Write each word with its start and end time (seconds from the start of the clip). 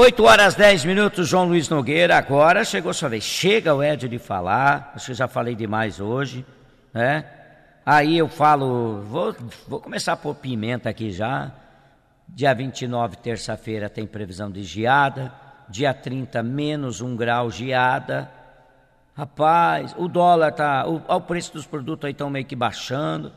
8 0.00 0.24
horas 0.24 0.54
10 0.54 0.86
minutos, 0.86 1.28
João 1.28 1.44
Luiz 1.44 1.68
Nogueira. 1.68 2.16
Agora 2.16 2.64
chegou 2.64 2.94
sua 2.94 3.10
vez. 3.10 3.22
Chega 3.22 3.74
o 3.74 3.82
Ed 3.82 4.08
de 4.08 4.18
falar. 4.18 4.92
Acho 4.94 5.08
que 5.08 5.12
já 5.12 5.28
falei 5.28 5.54
demais 5.54 6.00
hoje, 6.00 6.42
né? 6.90 7.26
Aí 7.84 8.16
eu 8.16 8.26
falo, 8.26 9.02
vou, 9.02 9.36
vou 9.68 9.78
começar 9.78 10.14
a 10.14 10.16
pôr 10.16 10.34
pimenta 10.34 10.88
aqui 10.88 11.10
já. 11.10 11.52
Dia 12.26 12.54
29, 12.54 13.16
terça-feira, 13.16 13.90
tem 13.90 14.06
previsão 14.06 14.50
de 14.50 14.62
geada. 14.62 15.30
Dia 15.68 15.92
30, 15.92 16.42
menos 16.42 17.02
um 17.02 17.14
grau 17.14 17.50
geada. 17.50 18.30
Rapaz, 19.14 19.94
o 19.98 20.08
dólar 20.08 20.52
tá. 20.52 20.86
O, 20.86 21.02
o 21.06 21.20
preço 21.20 21.52
dos 21.52 21.66
produtos 21.66 22.06
aí 22.06 22.12
estão 22.12 22.30
meio 22.30 22.46
que 22.46 22.56
baixando. 22.56 23.30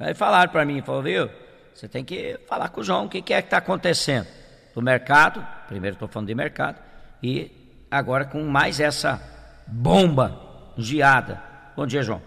Aí 0.00 0.14
falaram 0.14 0.50
para 0.50 0.64
mim, 0.64 0.80
falou, 0.80 1.02
viu? 1.02 1.28
Você 1.74 1.86
tem 1.86 2.02
que 2.02 2.40
falar 2.48 2.70
com 2.70 2.80
o 2.80 2.84
João 2.84 3.04
o 3.04 3.08
que, 3.10 3.20
que 3.20 3.34
é 3.34 3.42
que 3.42 3.48
está 3.48 3.58
acontecendo. 3.58 4.45
Do 4.76 4.82
mercado, 4.82 5.42
primeiro 5.68 5.94
estou 5.94 6.06
falando 6.06 6.28
de 6.28 6.34
mercado, 6.34 6.78
e 7.22 7.50
agora 7.90 8.26
com 8.26 8.44
mais 8.44 8.78
essa 8.78 9.18
bomba 9.66 10.38
geada. 10.76 11.42
Bom 11.74 11.86
dia, 11.86 12.02
João. 12.02 12.20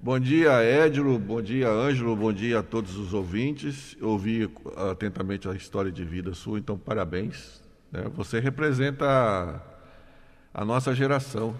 Bom 0.00 0.20
dia, 0.20 0.52
Édilo, 0.62 1.18
bom 1.18 1.42
dia, 1.42 1.68
Ângelo, 1.68 2.14
bom 2.14 2.32
dia 2.32 2.60
a 2.60 2.62
todos 2.62 2.96
os 2.96 3.12
ouvintes. 3.12 3.96
Ouvi 4.00 4.48
atentamente 4.88 5.48
a 5.48 5.52
história 5.52 5.90
de 5.90 6.04
vida 6.04 6.32
sua, 6.32 6.60
então 6.60 6.78
parabéns. 6.78 7.60
Né? 7.90 8.04
Você 8.14 8.38
representa 8.38 9.04
a, 10.54 10.60
a 10.62 10.64
nossa 10.64 10.94
geração, 10.94 11.56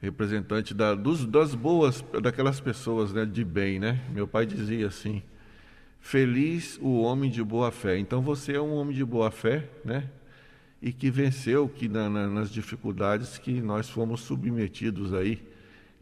representante 0.00 0.72
da, 0.72 0.94
dos, 0.94 1.26
das 1.26 1.54
boas, 1.54 2.02
daquelas 2.22 2.60
pessoas 2.60 3.12
né, 3.12 3.26
de 3.26 3.44
bem, 3.44 3.78
né? 3.78 4.00
Meu 4.08 4.26
pai 4.26 4.46
dizia 4.46 4.86
assim, 4.86 5.22
Feliz 6.04 6.78
o 6.82 7.00
homem 7.00 7.30
de 7.30 7.42
boa 7.42 7.72
fé. 7.72 7.96
Então 7.96 8.20
você 8.20 8.52
é 8.52 8.60
um 8.60 8.74
homem 8.74 8.94
de 8.94 9.02
boa 9.02 9.30
fé, 9.30 9.64
né? 9.82 10.04
E 10.80 10.92
que 10.92 11.10
venceu 11.10 11.66
que 11.66 11.88
na, 11.88 12.10
na, 12.10 12.28
nas 12.28 12.50
dificuldades 12.50 13.38
que 13.38 13.58
nós 13.62 13.88
fomos 13.88 14.20
submetidos 14.20 15.14
aí 15.14 15.42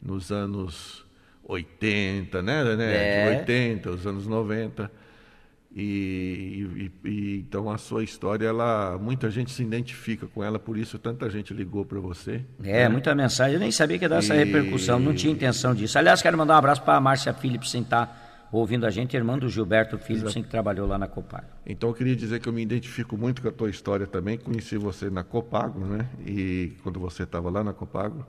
nos 0.03 0.33
anos 0.33 1.07
80, 1.45 2.43
né? 2.43 2.77
né? 2.77 3.33
É. 3.35 3.39
80, 3.39 3.91
os 3.91 4.05
anos 4.05 4.27
90. 4.27 4.91
E, 5.73 6.67
e, 6.77 7.09
e, 7.09 7.39
então 7.39 7.71
a 7.71 7.79
sua 7.79 8.03
história, 8.03 8.45
ela, 8.45 8.99
muita 8.99 9.31
gente 9.31 9.53
se 9.53 9.63
identifica 9.63 10.27
com 10.27 10.43
ela, 10.43 10.59
por 10.59 10.77
isso 10.77 10.99
tanta 10.99 11.31
gente 11.31 11.55
ligou 11.55 11.85
para 11.85 12.01
você. 12.01 12.45
É, 12.65 12.83
né? 12.83 12.89
muita 12.89 13.15
mensagem. 13.15 13.55
Eu 13.55 13.61
nem 13.61 13.71
sabia 13.71 14.01
que 14.01 14.05
ia 14.05 14.09
dar 14.09 14.17
e... 14.17 14.19
essa 14.19 14.35
repercussão, 14.35 14.99
não 14.99 15.15
tinha 15.15 15.33
intenção 15.33 15.73
disso. 15.73 15.97
Aliás, 15.97 16.21
quero 16.21 16.37
mandar 16.37 16.55
um 16.55 16.59
abraço 16.59 16.83
para 16.83 16.97
a 16.97 17.01
Márcia 17.01 17.33
Phillips 17.33 17.71
sentar 17.71 18.22
ouvindo 18.53 18.85
a 18.85 18.91
gente, 18.91 19.17
irmã 19.17 19.39
do 19.39 19.49
Gilberto 19.49 19.99
Philipson, 19.99 20.43
que 20.43 20.49
trabalhou 20.49 20.87
lá 20.87 20.99
na 20.99 21.09
Copago. 21.09 21.47
Então 21.67 21.89
eu 21.89 21.95
queria 21.95 22.15
dizer 22.15 22.39
que 22.39 22.49
eu 22.49 22.53
me 22.53 22.63
identifico 22.63 23.17
muito 23.17 23.41
com 23.41 23.49
a 23.49 23.53
tua 23.53 23.71
história 23.71 24.07
também. 24.07 24.37
Conheci 24.37 24.77
você 24.77 25.09
na 25.09 25.25
Copago, 25.25 25.81
né? 25.81 26.07
E 26.27 26.73
quando 26.83 27.01
você 27.01 27.23
estava 27.23 27.51
lá 27.51 27.65
na 27.65 27.73
Copago. 27.73 28.25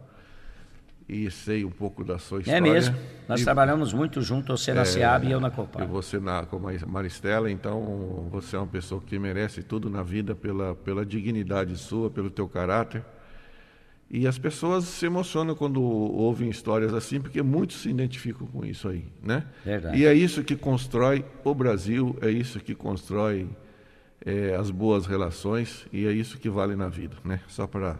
E 1.07 1.29
sei 1.29 1.65
um 1.65 1.69
pouco 1.69 2.01
da 2.03 2.17
sua 2.17 2.39
história. 2.39 2.57
É 2.57 2.61
mesmo. 2.61 2.95
Nós 3.27 3.41
e, 3.41 3.43
trabalhamos 3.43 3.91
muito 3.91 4.21
juntos, 4.21 4.61
você 4.61 4.73
na 4.73 4.85
SEAB 4.85 5.27
e 5.27 5.31
eu 5.31 5.39
na 5.41 5.51
Copago. 5.51 5.83
E 5.83 5.87
você 5.87 6.17
na, 6.17 6.45
com 6.45 6.55
a 6.55 6.87
Maristela, 6.87 7.51
então 7.51 8.29
você 8.31 8.55
é 8.55 8.59
uma 8.59 8.67
pessoa 8.67 9.01
que 9.01 9.19
merece 9.19 9.61
tudo 9.61 9.89
na 9.89 10.01
vida 10.01 10.33
pela, 10.33 10.73
pela 10.73 11.05
dignidade 11.05 11.75
sua, 11.75 12.09
pelo 12.09 12.29
teu 12.29 12.47
caráter. 12.47 13.03
E 14.15 14.27
as 14.27 14.37
pessoas 14.37 14.83
se 14.83 15.07
emocionam 15.07 15.55
quando 15.55 15.81
ouvem 15.81 16.47
histórias 16.47 16.93
assim, 16.93 17.19
porque 17.19 17.41
muitos 17.41 17.81
se 17.81 17.89
identificam 17.89 18.45
com 18.45 18.63
isso 18.63 18.87
aí, 18.87 19.07
né? 19.23 19.43
Verdade. 19.65 19.97
E 19.97 20.05
é 20.05 20.13
isso 20.13 20.43
que 20.43 20.55
constrói 20.55 21.25
o 21.43 21.55
Brasil, 21.55 22.15
é 22.21 22.29
isso 22.29 22.59
que 22.59 22.75
constrói 22.75 23.49
é, 24.23 24.55
as 24.55 24.69
boas 24.69 25.07
relações 25.07 25.87
e 25.91 26.05
é 26.05 26.11
isso 26.11 26.37
que 26.37 26.47
vale 26.47 26.75
na 26.75 26.89
vida, 26.89 27.17
né? 27.25 27.41
Só 27.47 27.65
para 27.65 27.97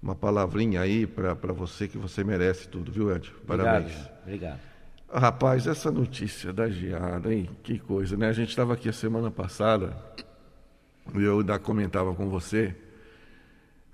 uma 0.00 0.14
palavrinha 0.14 0.80
aí 0.80 1.04
para 1.04 1.52
você 1.52 1.88
que 1.88 1.98
você 1.98 2.22
merece 2.22 2.68
tudo, 2.68 2.92
viu, 2.92 3.12
Ed? 3.12 3.32
Parabéns. 3.44 3.90
Obrigado. 3.90 4.22
Obrigado. 4.22 4.60
Rapaz, 5.12 5.66
essa 5.66 5.90
notícia 5.90 6.52
da 6.52 6.70
geada, 6.70 7.34
hein? 7.34 7.50
Que 7.64 7.80
coisa, 7.80 8.16
né? 8.16 8.28
A 8.28 8.32
gente 8.32 8.50
estava 8.50 8.74
aqui 8.74 8.88
a 8.88 8.92
semana 8.92 9.32
passada, 9.32 9.96
e 11.12 11.24
eu 11.24 11.40
ainda 11.40 11.58
comentava 11.58 12.14
com 12.14 12.28
você 12.28 12.83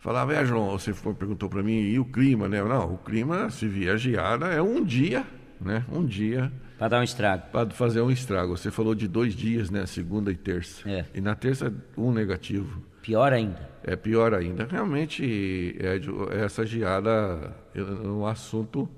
Falava, 0.00 0.32
é, 0.32 0.42
João, 0.46 0.70
você 0.70 0.94
foi, 0.94 1.12
perguntou 1.12 1.46
para 1.50 1.62
mim, 1.62 1.78
e 1.78 1.98
o 1.98 2.06
clima, 2.06 2.48
né? 2.48 2.62
Não, 2.64 2.94
o 2.94 2.98
clima, 2.98 3.50
se 3.50 3.68
vier 3.68 3.98
geada, 3.98 4.46
é 4.46 4.62
um 4.62 4.82
dia, 4.82 5.26
né? 5.60 5.84
Um 5.92 6.06
dia. 6.06 6.50
Para 6.78 6.88
dar 6.88 7.00
um 7.00 7.02
estrago. 7.02 7.42
Para 7.52 7.68
fazer 7.68 8.00
um 8.00 8.10
estrago. 8.10 8.56
Você 8.56 8.70
falou 8.70 8.94
de 8.94 9.06
dois 9.06 9.34
dias, 9.34 9.68
né? 9.68 9.84
Segunda 9.84 10.32
e 10.32 10.36
terça. 10.36 10.88
É. 10.88 11.04
E 11.14 11.20
na 11.20 11.34
terça, 11.34 11.70
um 11.98 12.10
negativo. 12.10 12.82
Pior 13.02 13.30
ainda. 13.30 13.68
É 13.84 13.94
pior 13.94 14.32
ainda. 14.32 14.64
Realmente, 14.64 15.76
é, 15.78 16.00
essa 16.42 16.64
geada 16.64 17.54
é 17.74 17.82
um 17.82 18.24
assunto, 18.24 18.88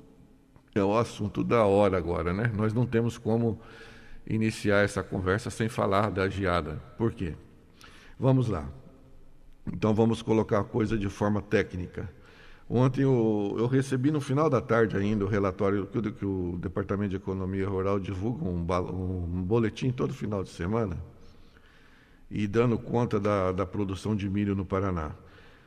é 0.72 0.84
o 0.84 0.96
assunto 0.96 1.42
da 1.42 1.64
hora 1.64 1.98
agora, 1.98 2.32
né? 2.32 2.48
Nós 2.54 2.72
não 2.72 2.86
temos 2.86 3.18
como 3.18 3.60
iniciar 4.24 4.84
essa 4.84 5.02
conversa 5.02 5.50
sem 5.50 5.68
falar 5.68 6.12
da 6.12 6.28
geada. 6.28 6.80
Por 6.96 7.12
quê? 7.12 7.34
Vamos 8.20 8.46
lá. 8.46 8.68
Então 9.66 9.94
vamos 9.94 10.22
colocar 10.22 10.60
a 10.60 10.64
coisa 10.64 10.96
de 10.96 11.08
forma 11.08 11.40
técnica. 11.40 12.10
Ontem 12.68 13.02
eu, 13.02 13.54
eu, 13.58 13.66
recebi 13.66 14.10
no 14.10 14.20
final 14.20 14.48
da 14.48 14.60
tarde 14.60 14.96
ainda 14.96 15.24
o 15.24 15.28
relatório 15.28 15.86
que 15.86 15.98
o, 15.98 16.12
que 16.12 16.24
o 16.24 16.58
Departamento 16.58 17.10
de 17.10 17.16
Economia 17.16 17.68
Rural 17.68 18.00
divulga 18.00 18.44
um, 18.44 18.60
um, 18.60 19.42
boletim 19.42 19.90
todo 19.90 20.14
final 20.14 20.42
de 20.42 20.48
semana 20.48 20.96
e 22.30 22.46
dando 22.46 22.78
conta 22.78 23.20
da, 23.20 23.52
da 23.52 23.66
produção 23.66 24.16
de 24.16 24.28
milho 24.28 24.54
no 24.54 24.64
Paraná. 24.64 25.12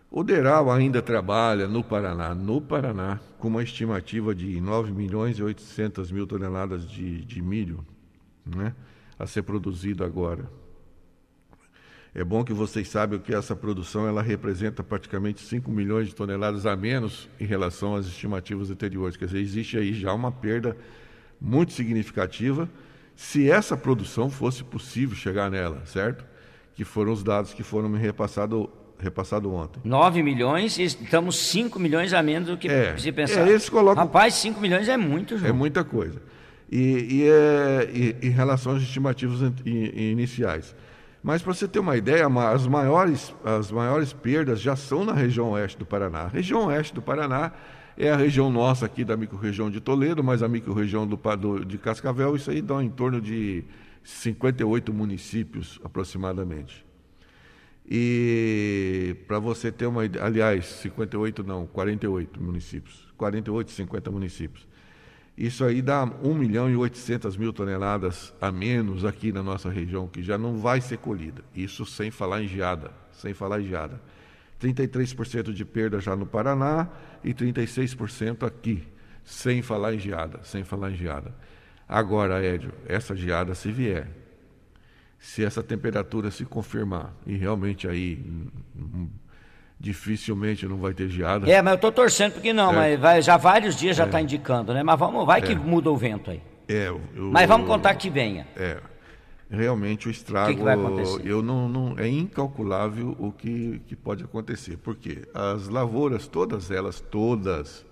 O 0.09 0.23
Deral 0.23 0.71
ainda 0.71 1.01
trabalha 1.01 1.67
no 1.67 1.83
Paraná, 1.83 2.33
no 2.33 2.59
Paraná, 2.59 3.19
com 3.37 3.49
uma 3.49 3.61
estimativa 3.61 4.33
de 4.33 4.59
9 4.59 4.91
milhões 4.91 5.37
e 5.37 5.43
800 5.43 6.11
mil 6.11 6.25
toneladas 6.25 6.89
de, 6.89 7.23
de 7.25 7.41
milho 7.41 7.85
né, 8.45 8.73
a 9.19 9.27
ser 9.27 9.43
produzido 9.43 10.03
agora. 10.03 10.49
É 12.17 12.23
bom 12.23 12.45
que 12.45 12.53
vocês 12.53 12.87
saibam 12.87 13.19
que 13.19 13.35
essa 13.35 13.53
produção 13.53 14.07
ela 14.07 14.21
representa 14.21 14.81
praticamente 14.81 15.41
5 15.41 15.69
milhões 15.69 16.07
de 16.07 16.15
toneladas 16.15 16.65
a 16.65 16.73
menos 16.73 17.27
em 17.37 17.45
relação 17.45 17.93
às 17.93 18.05
estimativas 18.05 18.71
anteriores. 18.71 19.17
Quer 19.17 19.25
dizer, 19.25 19.39
existe 19.39 19.77
aí 19.77 19.93
já 19.93 20.13
uma 20.13 20.31
perda 20.31 20.77
muito 21.41 21.73
significativa 21.73 22.69
se 23.17 23.51
essa 23.51 23.75
produção 23.75 24.29
fosse 24.29 24.63
possível 24.63 25.13
chegar 25.13 25.51
nela, 25.51 25.85
certo? 25.85 26.25
Que 26.73 26.85
foram 26.85 27.11
os 27.11 27.21
dados 27.21 27.53
que 27.53 27.63
foram 27.63 27.89
me 27.89 27.99
repassados 27.99 28.69
repassado 28.97 29.53
ontem. 29.53 29.81
9 29.83 30.23
milhões 30.23 30.77
e 30.77 30.83
estamos 30.83 31.37
5 31.49 31.77
milhões 31.77 32.13
a 32.13 32.23
menos 32.23 32.47
do 32.47 32.57
que 32.57 32.69
é, 32.69 32.95
se 32.97 33.11
pensar. 33.11 33.45
É, 33.45 33.49
eles 33.49 33.67
colocam... 33.67 34.05
Rapaz, 34.05 34.35
5 34.35 34.61
milhões 34.61 34.87
é 34.87 34.95
muito, 34.95 35.37
João. 35.37 35.49
É 35.49 35.51
muita 35.51 35.83
coisa. 35.83 36.21
E, 36.71 36.79
e, 36.79 37.23
é, 37.27 37.89
e 37.93 38.27
em 38.27 38.29
relação 38.29 38.73
às 38.73 38.81
estimativas 38.81 39.41
iniciais. 39.65 40.73
Mas 41.25 41.41
para 41.41 41.55
você 41.55 41.67
ter 41.67 41.79
uma 41.79 41.97
ideia, 41.97 42.27
as 42.53 42.67
maiores, 42.67 43.33
as 43.43 43.71
maiores 43.71 44.13
perdas 44.13 44.61
já 44.61 44.75
são 44.75 45.03
na 45.03 45.11
região 45.11 45.49
oeste 45.53 45.75
do 45.75 45.83
Paraná. 45.83 46.19
A 46.19 46.27
região 46.27 46.67
oeste 46.67 46.93
do 46.93 47.01
Paraná 47.01 47.51
é 47.97 48.11
a 48.11 48.15
região 48.15 48.51
nossa 48.51 48.85
aqui 48.85 49.03
da 49.03 49.17
microrregião 49.17 49.71
de 49.71 49.81
Toledo, 49.81 50.23
mas 50.23 50.43
a 50.43 50.47
microrregião 50.47 51.07
do, 51.07 51.15
do, 51.35 51.65
de 51.65 51.79
Cascavel, 51.79 52.35
isso 52.35 52.51
aí 52.51 52.61
dá 52.61 52.75
em 52.75 52.91
torno 52.91 53.19
de 53.19 53.63
58 54.03 54.93
municípios 54.93 55.79
aproximadamente. 55.83 56.85
E 57.89 59.15
para 59.27 59.39
você 59.39 59.71
ter 59.71 59.87
uma 59.87 60.05
ideia, 60.05 60.23
aliás, 60.23 60.67
58 60.67 61.43
não, 61.43 61.65
48 61.65 62.39
municípios, 62.39 63.11
48, 63.17 63.71
50 63.71 64.11
municípios. 64.11 64.67
Isso 65.37 65.65
aí 65.65 65.81
dá 65.81 66.05
1 66.05 66.33
milhão 66.33 66.69
e 66.69 66.77
800 66.77 67.35
mil 67.35 67.51
toneladas 67.51 68.33
a 68.39 68.51
menos 68.51 69.03
aqui 69.03 69.33
na 69.33 69.43
nossa 69.43 69.69
região, 69.69 70.07
que 70.07 70.23
já 70.23 70.37
não 70.37 70.57
vai 70.57 70.79
ser 70.79 70.97
colhida. 70.97 71.43
Isso 71.53 71.85
sem 71.85 72.09
falar 72.09 72.41
em 72.41 72.47
geada, 72.47 72.91
sem 73.11 73.33
falar 73.33 73.61
em 73.61 73.67
geada. 73.67 74.01
33% 74.61 75.51
de 75.51 75.65
perda 75.65 75.99
já 75.99 76.15
no 76.15 76.25
Paraná 76.25 76.87
e 77.21 77.33
36% 77.33 78.47
aqui, 78.47 78.87
sem 79.25 79.61
falar 79.61 79.93
em 79.93 79.99
geada, 79.99 80.39
sem 80.43 80.63
falar 80.63 80.91
em 80.91 80.95
geada. 80.95 81.35
Agora, 81.87 82.43
Édio, 82.43 82.71
essa 82.87 83.13
geada 83.13 83.53
se 83.53 83.71
vier, 83.71 84.09
se 85.19 85.43
essa 85.43 85.61
temperatura 85.61 86.31
se 86.31 86.45
confirmar 86.45 87.13
e 87.25 87.35
realmente 87.35 87.87
aí 87.87 88.23
dificilmente 89.79 90.65
não 90.67 90.77
vai 90.77 90.93
ter 90.93 91.09
geada. 91.09 91.49
É, 91.49 91.61
mas 91.61 91.71
eu 91.71 91.75
estou 91.75 91.91
torcendo 91.91 92.33
porque 92.33 92.53
não, 92.53 92.71
é. 92.71 92.75
mas 92.75 92.99
vai, 92.99 93.21
já 93.21 93.37
vários 93.37 93.75
dias 93.75 93.95
já 93.95 94.05
está 94.05 94.19
é. 94.19 94.23
indicando, 94.23 94.73
né? 94.73 94.83
Mas 94.83 94.97
vamos, 94.97 95.25
vai 95.25 95.41
que 95.41 95.53
é. 95.53 95.55
muda 95.55 95.91
o 95.91 95.97
vento 95.97 96.31
aí. 96.31 96.41
É, 96.67 96.87
eu, 96.87 97.01
mas 97.31 97.47
vamos 97.47 97.67
contar 97.67 97.93
que 97.95 98.09
venha. 98.09 98.47
É, 98.55 98.79
realmente 99.49 100.07
o 100.07 100.11
estrago, 100.11 100.49
que 100.49 100.57
que 100.57 100.63
vai 100.63 100.73
acontecer? 100.73 101.21
eu 101.25 101.43
não, 101.43 101.69
não, 101.69 101.99
é 101.99 102.07
incalculável 102.07 103.15
o 103.19 103.31
que, 103.31 103.81
que 103.87 103.95
pode 103.95 104.23
acontecer, 104.23 104.77
porque 104.77 105.27
as 105.33 105.67
lavouras, 105.67 106.27
todas 106.27 106.71
elas, 106.71 106.99
todas, 106.99 107.85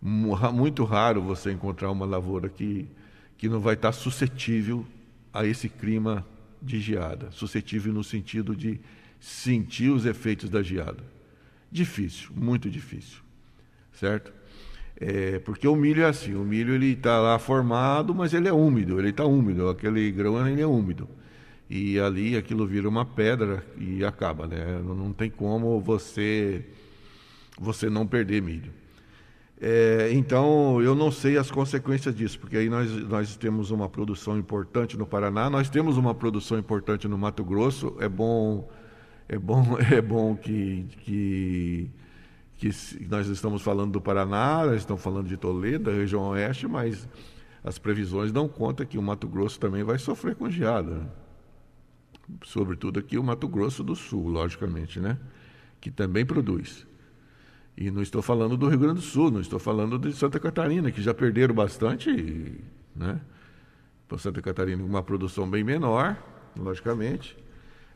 muito 0.00 0.84
raro 0.84 1.20
você 1.20 1.52
encontrar 1.52 1.90
uma 1.90 2.06
lavoura 2.06 2.48
que, 2.48 2.88
que 3.36 3.48
não 3.48 3.60
vai 3.60 3.74
estar 3.74 3.92
suscetível 3.92 4.86
a 5.32 5.44
esse 5.44 5.68
clima 5.68 6.24
de 6.60 6.78
geada, 6.80 7.30
suscetível 7.32 7.92
no 7.92 8.04
sentido 8.04 8.54
de 8.54 8.80
sentir 9.22 9.88
os 9.88 10.04
efeitos 10.04 10.50
da 10.50 10.62
geada. 10.64 11.04
Difícil, 11.70 12.30
muito 12.34 12.68
difícil, 12.68 13.20
certo? 13.92 14.32
É, 14.96 15.38
porque 15.38 15.66
o 15.66 15.76
milho 15.76 16.02
é 16.02 16.06
assim, 16.06 16.34
o 16.34 16.44
milho 16.44 16.74
ele 16.74 16.92
está 16.92 17.20
lá 17.20 17.38
formado, 17.38 18.12
mas 18.12 18.34
ele 18.34 18.48
é 18.48 18.52
úmido, 18.52 18.98
ele 18.98 19.10
está 19.10 19.24
úmido, 19.24 19.68
aquele 19.68 20.10
grão 20.10 20.46
ele 20.46 20.60
é 20.60 20.66
úmido. 20.66 21.08
E 21.70 22.00
ali 22.00 22.36
aquilo 22.36 22.66
vira 22.66 22.88
uma 22.88 23.04
pedra 23.04 23.64
e 23.78 24.04
acaba, 24.04 24.46
né? 24.48 24.82
Não, 24.84 25.12
tem 25.12 25.30
como 25.30 25.80
você 25.80 26.66
você 27.58 27.88
não 27.88 28.06
perder 28.06 28.42
milho. 28.42 28.72
É, 29.60 30.10
então, 30.12 30.82
eu 30.82 30.96
não 30.96 31.12
sei 31.12 31.38
as 31.38 31.48
consequências 31.48 32.12
disso, 32.12 32.40
porque 32.40 32.56
aí 32.56 32.68
nós, 32.68 32.90
nós 32.90 33.36
temos 33.36 33.70
uma 33.70 33.88
produção 33.88 34.36
importante 34.36 34.98
no 34.98 35.06
Paraná, 35.06 35.48
nós 35.48 35.70
temos 35.70 35.96
uma 35.96 36.12
produção 36.12 36.58
importante 36.58 37.06
no 37.06 37.16
Mato 37.16 37.44
Grosso. 37.44 37.96
É 38.00 38.08
bom, 38.08 38.68
é 39.28 39.38
bom, 39.38 39.78
é 39.90 40.00
bom 40.00 40.36
que, 40.36 40.86
que, 41.00 41.90
que 42.56 43.06
nós 43.08 43.28
estamos 43.28 43.62
falando 43.62 43.92
do 43.92 44.00
Paraná, 44.00 44.66
nós 44.66 44.76
estamos 44.76 45.02
falando 45.02 45.28
de 45.28 45.36
Toledo, 45.36 45.90
da 45.90 45.92
região 45.92 46.30
oeste, 46.30 46.66
mas 46.66 47.08
as 47.64 47.78
previsões 47.78 48.32
dão 48.32 48.48
conta 48.48 48.84
que 48.84 48.98
o 48.98 49.02
Mato 49.02 49.28
Grosso 49.28 49.58
também 49.58 49.82
vai 49.82 49.98
sofrer 49.98 50.34
com 50.34 50.50
geada. 50.50 50.94
Né? 50.94 51.06
Sobretudo 52.44 52.98
aqui 52.98 53.18
o 53.18 53.22
Mato 53.22 53.48
Grosso 53.48 53.84
do 53.84 53.94
Sul, 53.94 54.28
logicamente, 54.28 55.00
né? 55.00 55.18
que 55.80 55.90
também 55.90 56.24
produz. 56.24 56.86
E 57.76 57.90
não 57.90 58.02
estou 58.02 58.20
falando 58.20 58.56
do 58.56 58.68
Rio 58.68 58.78
Grande 58.78 58.96
do 58.96 59.00
Sul, 59.00 59.30
não 59.30 59.40
estou 59.40 59.58
falando 59.58 59.98
de 59.98 60.12
Santa 60.12 60.38
Catarina, 60.38 60.90
que 60.90 61.00
já 61.00 61.14
perderam 61.14 61.54
bastante, 61.54 62.60
né? 62.94 63.20
Santa 64.18 64.42
Catarina, 64.42 64.84
uma 64.84 65.02
produção 65.02 65.48
bem 65.48 65.64
menor, 65.64 66.16
logicamente, 66.54 67.34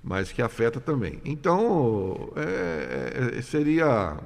mas 0.06 0.30
que 0.30 0.40
afeta 0.40 0.78
também. 0.78 1.20
Então, 1.24 2.32
é, 2.36 3.38
é, 3.38 3.42
seria 3.42 4.16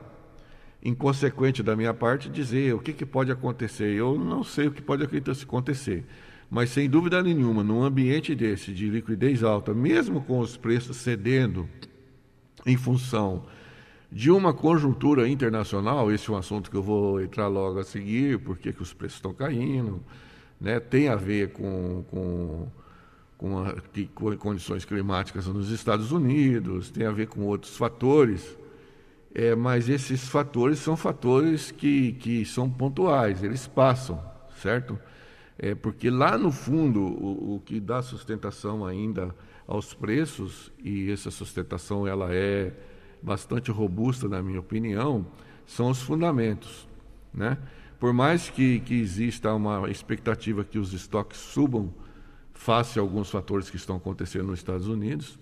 inconsequente 0.85 1.63
da 1.63 1.75
minha 1.75 1.95
parte 1.95 2.29
dizer 2.29 2.75
o 2.75 2.79
que, 2.79 2.93
que 2.93 3.07
pode 3.07 3.33
acontecer. 3.33 3.95
Eu 3.95 4.19
não 4.19 4.45
sei 4.45 4.67
o 4.67 4.73
que 4.73 4.83
pode 4.83 5.03
acontecer. 5.05 6.05
Mas, 6.51 6.69
sem 6.69 6.89
dúvida 6.89 7.23
nenhuma, 7.23 7.65
num 7.65 7.83
ambiente 7.83 8.35
desse, 8.35 8.75
de 8.75 8.91
liquidez 8.91 9.43
alta, 9.43 9.73
mesmo 9.73 10.21
com 10.21 10.41
os 10.41 10.55
preços 10.55 10.99
cedendo 10.99 11.67
em 12.67 12.77
função 12.77 13.47
de 14.13 14.31
uma 14.31 14.53
conjuntura 14.53 15.27
internacional, 15.27 16.13
esse 16.13 16.29
é 16.29 16.33
um 16.35 16.37
assunto 16.37 16.71
que 16.71 16.77
eu 16.77 16.83
vou 16.83 17.23
entrar 17.23 17.49
logo 17.49 17.79
a 17.79 17.85
seguir, 17.85 18.39
porque 18.41 18.71
que 18.71 18.83
os 18.83 18.93
preços 18.93 19.17
estão 19.17 19.33
caindo, 19.33 20.03
né? 20.61 20.79
tem 20.79 21.09
a 21.09 21.17
ver 21.17 21.53
com, 21.53 22.05
com, 22.11 22.69
com, 23.41 23.59
a, 23.59 23.75
com 24.15 24.37
condições 24.37 24.85
climáticas 24.85 25.47
nos 25.47 25.71
Estados 25.71 26.13
Unidos, 26.13 26.91
tem 26.91 27.07
a 27.07 27.11
ver 27.11 27.27
com 27.27 27.41
outros 27.47 27.75
fatores, 27.75 28.59
é, 29.35 29.55
mas 29.55 29.89
esses 29.89 30.29
fatores 30.29 30.79
são 30.79 30.95
fatores 30.95 31.71
que, 31.71 32.13
que 32.13 32.45
são 32.45 32.69
pontuais, 32.69 33.43
eles 33.43 33.67
passam, 33.67 34.23
certo? 34.61 34.99
É, 35.59 35.75
porque 35.75 36.11
lá 36.11 36.37
no 36.37 36.53
fundo, 36.53 37.01
o, 37.01 37.55
o 37.55 37.61
que 37.61 37.81
dá 37.81 38.03
sustentação 38.03 38.85
ainda 38.85 39.35
aos 39.67 39.95
preços, 39.95 40.71
e 40.79 41.11
essa 41.11 41.31
sustentação 41.31 42.07
ela 42.07 42.35
é 42.35 42.75
bastante 43.23 43.71
robusta, 43.71 44.29
na 44.29 44.43
minha 44.43 44.61
opinião, 44.61 45.27
são 45.65 45.89
os 45.89 46.03
fundamentos. 46.03 46.87
Né? 47.33 47.57
Por 47.99 48.13
mais 48.13 48.51
que, 48.51 48.81
que 48.81 49.01
exista 49.01 49.55
uma 49.55 49.91
expectativa 49.91 50.63
que 50.63 50.79
os 50.79 50.93
estoques 50.93 51.39
subam 51.39 51.91
face 52.61 52.99
a 52.99 53.03
alguns 53.03 53.31
fatores 53.31 53.71
que 53.71 53.77
estão 53.77 53.97
acontecendo 53.97 54.49
nos 54.49 54.59
Estados 54.59 54.87
Unidos, 54.87 55.39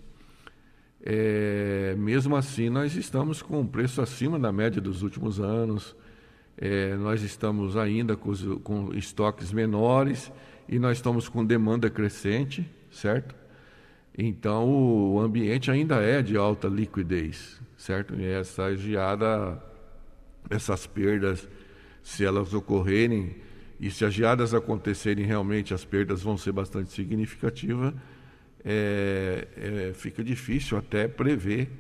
é, 1.03 1.95
mesmo 1.99 2.37
assim 2.37 2.69
nós 2.69 2.95
estamos 2.95 3.43
com 3.43 3.61
um 3.61 3.67
preço 3.67 4.01
acima 4.01 4.39
da 4.39 4.53
média 4.53 4.81
dos 4.81 5.03
últimos 5.03 5.41
anos, 5.41 5.97
é, 6.57 6.95
nós 6.97 7.23
estamos 7.23 7.77
ainda 7.77 8.17
com, 8.17 8.31
os, 8.31 8.43
com 8.63 8.95
estoques 8.95 9.53
menores 9.53 10.31
e 10.69 10.79
nós 10.79 10.99
estamos 10.99 11.29
com 11.29 11.45
demanda 11.45 11.91
crescente, 11.91 12.69
certo? 12.91 13.35
Então 14.17 14.69
o 14.69 15.21
ambiente 15.21 15.71
ainda 15.71 15.97
é 15.97 16.23
de 16.23 16.37
alta 16.37 16.69
liquidez 16.69 17.59
certo? 17.79 18.15
E 18.17 18.27
essa 18.27 18.77
geada, 18.77 19.63
essas 20.51 20.87
perdas, 20.87 21.49
se 22.03 22.25
elas 22.25 22.53
ocorrerem 22.53 23.37
e 23.81 23.91
se 23.91 24.05
as 24.05 24.13
geadas 24.13 24.55
acontecerem 24.55 25.25
realmente, 25.25 25.73
as 25.73 25.85
perdas 25.85 26.23
vão 26.23 26.37
ser 26.37 26.53
bastante 26.53 26.93
significativas, 26.93 27.95
é, 28.65 29.47
é, 29.57 29.93
fica 29.95 30.23
difícil 30.23 30.77
até 30.77 31.07
prever 31.07 31.71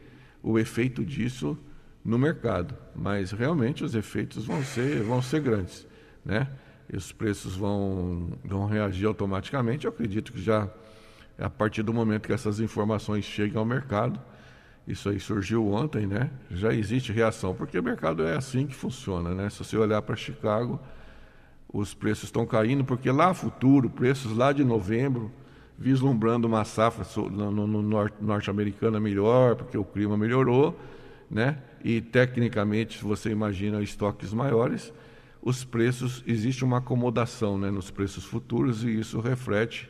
o 0.42 0.58
efeito 0.58 1.04
disso 1.04 1.58
no 2.04 2.18
mercado, 2.18 2.74
mas 2.94 3.32
realmente 3.32 3.84
os 3.84 3.94
efeitos 3.94 4.46
vão 4.46 4.62
ser, 4.62 5.02
vão 5.02 5.20
ser 5.20 5.40
grandes, 5.40 5.86
né? 6.24 6.48
E 6.90 6.96
os 6.96 7.12
preços 7.12 7.54
vão, 7.54 8.32
vão 8.44 8.66
reagir 8.66 9.06
automaticamente. 9.06 9.84
Eu 9.84 9.90
acredito 9.90 10.32
que 10.32 10.40
já 10.40 10.70
a 11.38 11.50
partir 11.50 11.82
do 11.82 11.92
momento 11.92 12.26
que 12.26 12.32
essas 12.32 12.60
informações 12.60 13.24
chegam 13.24 13.60
ao 13.60 13.66
mercado, 13.66 14.20
isso 14.86 15.08
aí 15.08 15.20
surgiu 15.20 15.70
ontem, 15.70 16.06
né? 16.06 16.30
Já 16.50 16.72
existe 16.72 17.12
reação, 17.12 17.54
porque 17.54 17.78
o 17.78 17.82
mercado 17.82 18.26
é 18.26 18.36
assim 18.36 18.66
que 18.66 18.74
funciona, 18.74 19.34
né? 19.34 19.50
Se 19.50 19.58
você 19.58 19.76
olhar 19.76 20.00
para 20.02 20.16
Chicago, 20.16 20.80
os 21.72 21.94
preços 21.94 22.24
estão 22.24 22.46
caindo, 22.46 22.84
porque 22.84 23.10
lá 23.10 23.34
futuro, 23.34 23.90
preços 23.90 24.36
lá 24.36 24.52
de 24.52 24.64
novembro, 24.64 25.30
vislumbrando 25.78 26.48
uma 26.48 26.64
safra 26.64 27.06
no, 27.30 27.50
no, 27.50 27.66
no 27.66 28.10
norte-americana 28.20 28.98
melhor, 28.98 29.54
porque 29.56 29.76
o 29.76 29.84
clima 29.84 30.16
melhorou, 30.16 30.78
né? 31.30 31.62
E 31.84 32.00
tecnicamente, 32.00 32.98
se 32.98 33.04
você 33.04 33.30
imagina 33.30 33.80
estoques 33.82 34.32
maiores, 34.32 34.92
os 35.40 35.64
preços, 35.64 36.24
existe 36.26 36.64
uma 36.64 36.78
acomodação 36.78 37.56
né, 37.56 37.70
nos 37.70 37.90
preços 37.90 38.24
futuros 38.24 38.82
e 38.82 38.98
isso 38.98 39.20
reflete 39.20 39.88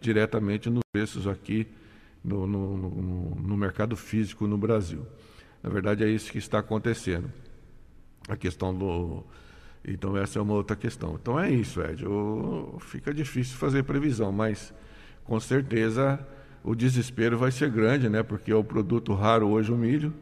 diretamente 0.00 0.70
nos 0.70 0.82
preços 0.92 1.26
aqui 1.26 1.66
no, 2.24 2.46
no, 2.46 3.56
mercado 3.56 3.94
físico 3.96 4.46
no 4.46 4.58
Brasil. 4.58 5.06
Na 5.62 5.70
verdade, 5.70 6.02
é 6.02 6.08
isso 6.08 6.32
que 6.32 6.38
está 6.38 6.58
acontecendo. 6.58 7.30
A 8.28 8.36
questão 8.36 8.74
do. 8.74 9.22
Então, 9.86 10.16
essa 10.16 10.38
é 10.38 10.42
uma 10.42 10.54
outra 10.54 10.74
questão. 10.74 11.16
Então, 11.20 11.38
é 11.38 11.50
isso, 11.50 11.80
Ed. 11.80 12.04
Fica 12.80 13.14
difícil 13.14 13.56
fazer 13.56 13.84
previsão, 13.84 14.32
mas 14.32 14.74
com 15.24 15.38
certeza 15.38 16.18
o 16.64 16.74
desespero 16.74 17.38
vai 17.38 17.52
ser 17.52 17.70
grande, 17.70 18.08
né? 18.08 18.22
Porque 18.22 18.50
é 18.50 18.54
o 18.56 18.64
produto 18.64 19.14
raro 19.14 19.48
hoje 19.48 19.72
o 19.72 19.76
milho, 19.76 20.12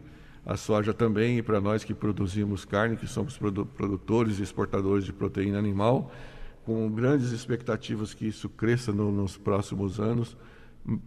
a 0.45 0.57
soja 0.57 0.93
também, 0.93 1.39
e 1.39 1.43
para 1.43 1.61
nós 1.61 1.83
que 1.83 1.95
produzimos 1.95 2.67
carne, 2.67 2.97
que 2.97 3.07
somos 3.07 3.39
produtores 3.39 4.39
e 4.39 4.43
exportadores 4.43 5.05
de 5.05 5.13
proteína 5.13 5.59
animal, 5.59 6.13
com 6.67 6.91
grandes 6.91 7.33
expectativas 7.33 8.13
que 8.13 8.27
isso 8.27 8.49
cresça 8.51 8.93
no, 8.93 9.11
nos 9.11 9.39
próximos 9.39 9.99
anos 9.99 10.37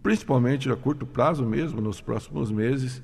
principalmente 0.02 0.70
a 0.70 0.76
curto 0.76 1.06
prazo 1.06 1.44
mesmo, 1.44 1.80
nos 1.80 2.00
próximos 2.00 2.50
meses. 2.50 3.02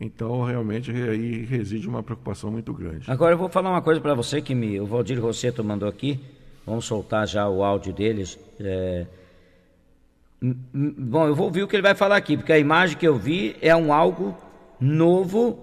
Então, 0.00 0.44
realmente, 0.44 0.92
aí 0.92 1.44
reside 1.44 1.88
uma 1.88 2.02
preocupação 2.04 2.52
muito 2.52 2.72
grande. 2.72 3.10
Agora, 3.10 3.34
eu 3.34 3.38
vou 3.38 3.48
falar 3.48 3.70
uma 3.70 3.82
coisa 3.82 4.00
para 4.00 4.14
você 4.14 4.40
que 4.40 4.54
me, 4.54 4.78
o 4.78 4.86
Valdir 4.86 5.20
Rosseto 5.20 5.64
mandou 5.64 5.88
aqui. 5.88 6.20
Vamos 6.64 6.84
soltar 6.84 7.26
já 7.26 7.48
o 7.48 7.64
áudio 7.64 7.92
deles. 7.92 8.38
É... 8.60 9.06
Bom, 10.40 11.26
eu 11.26 11.34
vou 11.34 11.46
ouvir 11.46 11.64
o 11.64 11.68
que 11.68 11.74
ele 11.74 11.82
vai 11.82 11.96
falar 11.96 12.16
aqui, 12.16 12.36
porque 12.36 12.52
a 12.52 12.58
imagem 12.58 12.96
que 12.96 13.08
eu 13.08 13.16
vi 13.16 13.56
é 13.60 13.74
um 13.74 13.92
algo 13.92 14.36
novo, 14.80 15.58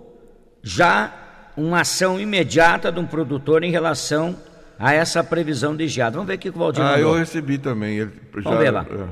já 0.61 1.13
uma 1.55 1.81
ação 1.81 2.19
imediata 2.19 2.91
de 2.91 2.99
um 2.99 3.05
produtor 3.05 3.63
em 3.63 3.71
relação 3.71 4.35
a 4.77 4.93
essa 4.93 5.23
previsão 5.23 5.73
de 5.73 5.87
geada. 5.87 6.17
Vamos 6.17 6.27
ver 6.27 6.35
o 6.35 6.39
que 6.39 6.49
o 6.49 6.53
Valdir 6.53 6.81
ah, 6.81 6.91
mandou. 6.91 7.13
Ah, 7.13 7.15
eu 7.15 7.19
recebi 7.19 7.57
também. 7.57 7.99
Ele 7.99 8.11
já, 8.33 8.41
Vamos 8.41 8.59
ver 8.59 8.71
lá. 8.71 8.85
É. 8.89 9.07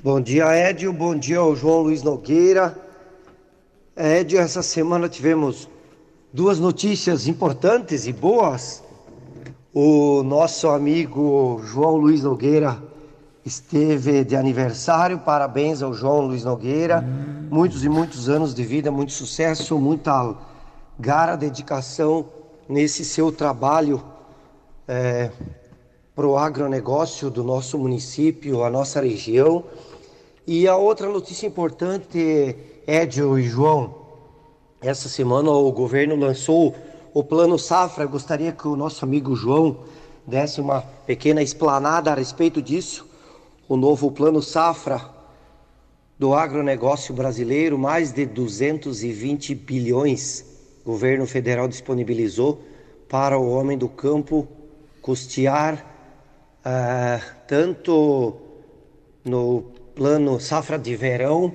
Bom 0.00 0.20
dia, 0.20 0.44
Édio. 0.52 0.92
Bom 0.92 1.16
dia 1.16 1.38
ao 1.38 1.56
João 1.56 1.80
Luiz 1.80 2.04
Nogueira. 2.04 2.91
Édio, 3.94 4.40
essa 4.40 4.62
semana 4.62 5.06
tivemos 5.06 5.68
duas 6.32 6.58
notícias 6.58 7.26
importantes 7.26 8.06
e 8.06 8.12
boas. 8.12 8.82
O 9.74 10.22
nosso 10.22 10.66
amigo 10.70 11.60
João 11.62 11.96
Luiz 11.96 12.22
Nogueira 12.22 12.82
esteve 13.44 14.24
de 14.24 14.34
aniversário. 14.34 15.18
Parabéns 15.18 15.82
ao 15.82 15.92
João 15.92 16.22
Luiz 16.22 16.42
Nogueira. 16.42 17.02
Muitos 17.50 17.84
e 17.84 17.88
muitos 17.90 18.30
anos 18.30 18.54
de 18.54 18.64
vida, 18.64 18.90
muito 18.90 19.12
sucesso, 19.12 19.78
muita 19.78 20.36
gara, 20.98 21.36
dedicação 21.36 22.24
nesse 22.66 23.04
seu 23.04 23.30
trabalho 23.30 24.02
é, 24.88 25.30
para 26.14 26.26
o 26.26 26.38
agronegócio 26.38 27.28
do 27.28 27.44
nosso 27.44 27.78
município, 27.78 28.64
a 28.64 28.70
nossa 28.70 29.02
região. 29.02 29.64
E 30.46 30.66
a 30.66 30.76
outra 30.76 31.10
notícia 31.10 31.46
importante, 31.46 32.71
Edio 32.86 33.38
e 33.38 33.42
João, 33.44 33.94
essa 34.80 35.08
semana 35.08 35.50
o 35.50 35.70
governo 35.70 36.16
lançou 36.16 36.74
o 37.14 37.22
Plano 37.22 37.58
Safra. 37.58 38.06
Gostaria 38.06 38.52
que 38.52 38.66
o 38.66 38.76
nosso 38.76 39.04
amigo 39.04 39.36
João 39.36 39.78
desse 40.26 40.60
uma 40.60 40.82
pequena 41.06 41.42
explanada 41.42 42.10
a 42.10 42.14
respeito 42.14 42.60
disso. 42.60 43.06
O 43.68 43.76
novo 43.76 44.10
Plano 44.10 44.42
Safra 44.42 45.10
do 46.18 46.34
agronegócio 46.34 47.14
brasileiro, 47.14 47.78
mais 47.78 48.12
de 48.12 48.26
220 48.26 49.54
bilhões 49.54 50.52
o 50.84 50.90
governo 50.90 51.26
federal 51.26 51.68
disponibilizou 51.68 52.60
para 53.08 53.38
o 53.38 53.52
homem 53.52 53.78
do 53.78 53.88
campo 53.88 54.48
custear 55.00 55.86
uh, 56.66 57.24
tanto 57.46 58.36
no 59.24 59.62
plano 59.94 60.40
safra 60.40 60.76
de 60.76 60.96
verão 60.96 61.54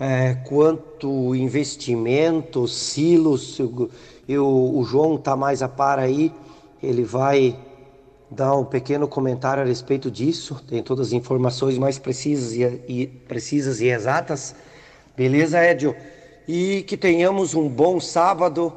uh, 0.00 0.48
quanto 0.48 1.34
investimentos, 1.34 2.74
silos. 2.74 3.58
Eu, 4.28 4.46
o 4.46 4.84
João 4.84 5.16
está 5.16 5.36
mais 5.36 5.62
a 5.62 5.68
par 5.68 5.98
aí, 5.98 6.32
ele 6.82 7.04
vai 7.04 7.58
dar 8.30 8.56
um 8.56 8.64
pequeno 8.64 9.06
comentário 9.06 9.62
a 9.62 9.66
respeito 9.66 10.10
disso. 10.10 10.62
Tem 10.68 10.82
todas 10.82 11.08
as 11.08 11.12
informações 11.12 11.78
mais 11.78 11.98
precisas 11.98 12.52
e, 12.52 12.62
e 12.88 13.06
precisas 13.06 13.80
e 13.80 13.88
exatas. 13.88 14.54
Beleza, 15.16 15.64
Edio? 15.64 15.94
E 16.46 16.82
que 16.82 16.96
tenhamos 16.96 17.54
um 17.54 17.68
bom 17.68 18.00
sábado, 18.00 18.72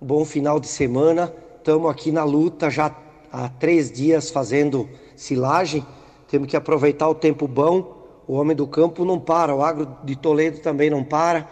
um 0.00 0.06
bom 0.06 0.24
final 0.24 0.58
de 0.58 0.66
semana. 0.66 1.32
Estamos 1.58 1.90
aqui 1.90 2.10
na 2.10 2.24
luta 2.24 2.68
já 2.68 2.94
há 3.32 3.48
três 3.48 3.90
dias 3.90 4.30
fazendo 4.30 4.88
silagem. 5.14 5.86
Temos 6.28 6.48
que 6.48 6.56
aproveitar 6.56 7.08
o 7.08 7.14
tempo 7.14 7.46
bom. 7.46 7.99
O 8.26 8.34
homem 8.34 8.56
do 8.56 8.66
campo 8.66 9.04
não 9.04 9.18
para, 9.18 9.54
o 9.54 9.62
agro 9.62 9.96
de 10.04 10.16
Toledo 10.16 10.60
também 10.60 10.90
não 10.90 11.02
para. 11.04 11.48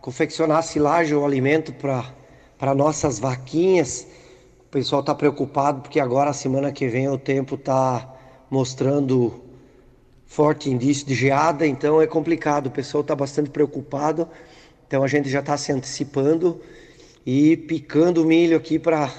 Confeccionar 0.00 0.62
silagem, 0.62 1.14
o 1.16 1.24
alimento 1.24 1.72
para 1.72 2.74
nossas 2.74 3.18
vaquinhas 3.18 4.06
o 4.70 4.78
pessoal 4.78 5.00
está 5.00 5.12
preocupado 5.12 5.80
porque 5.80 5.98
agora, 5.98 6.32
semana 6.32 6.70
que 6.70 6.86
vem, 6.86 7.08
o 7.08 7.18
tempo 7.18 7.56
está 7.56 8.08
mostrando 8.48 9.42
forte 10.24 10.70
indício 10.70 11.04
de 11.04 11.12
geada, 11.12 11.66
então 11.66 12.00
é 12.00 12.06
complicado. 12.06 12.68
O 12.68 12.70
pessoal 12.70 13.00
está 13.00 13.16
bastante 13.16 13.50
preocupado. 13.50 14.28
Então 14.86 15.02
a 15.02 15.08
gente 15.08 15.28
já 15.28 15.40
está 15.40 15.56
se 15.56 15.72
antecipando 15.72 16.60
e 17.26 17.56
picando 17.56 18.24
milho 18.24 18.56
aqui 18.56 18.78
para 18.78 19.10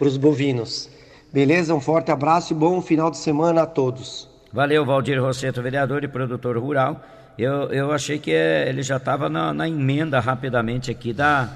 os 0.00 0.16
bovinos. 0.16 0.88
Beleza? 1.32 1.74
Um 1.74 1.80
forte 1.80 2.12
abraço 2.12 2.52
e 2.52 2.56
bom 2.56 2.80
final 2.80 3.10
de 3.10 3.16
semana 3.16 3.62
a 3.62 3.66
todos. 3.66 4.27
Valeu, 4.52 4.84
Valdir 4.84 5.20
Rosseto, 5.20 5.62
vereador 5.62 6.04
e 6.04 6.08
produtor 6.08 6.56
rural. 6.58 7.04
Eu, 7.38 7.70
eu 7.70 7.92
achei 7.92 8.18
que 8.18 8.32
é, 8.32 8.68
ele 8.68 8.82
já 8.82 8.96
estava 8.96 9.28
na, 9.28 9.54
na 9.54 9.68
emenda 9.68 10.18
rapidamente 10.18 10.90
aqui 10.90 11.12
da 11.12 11.48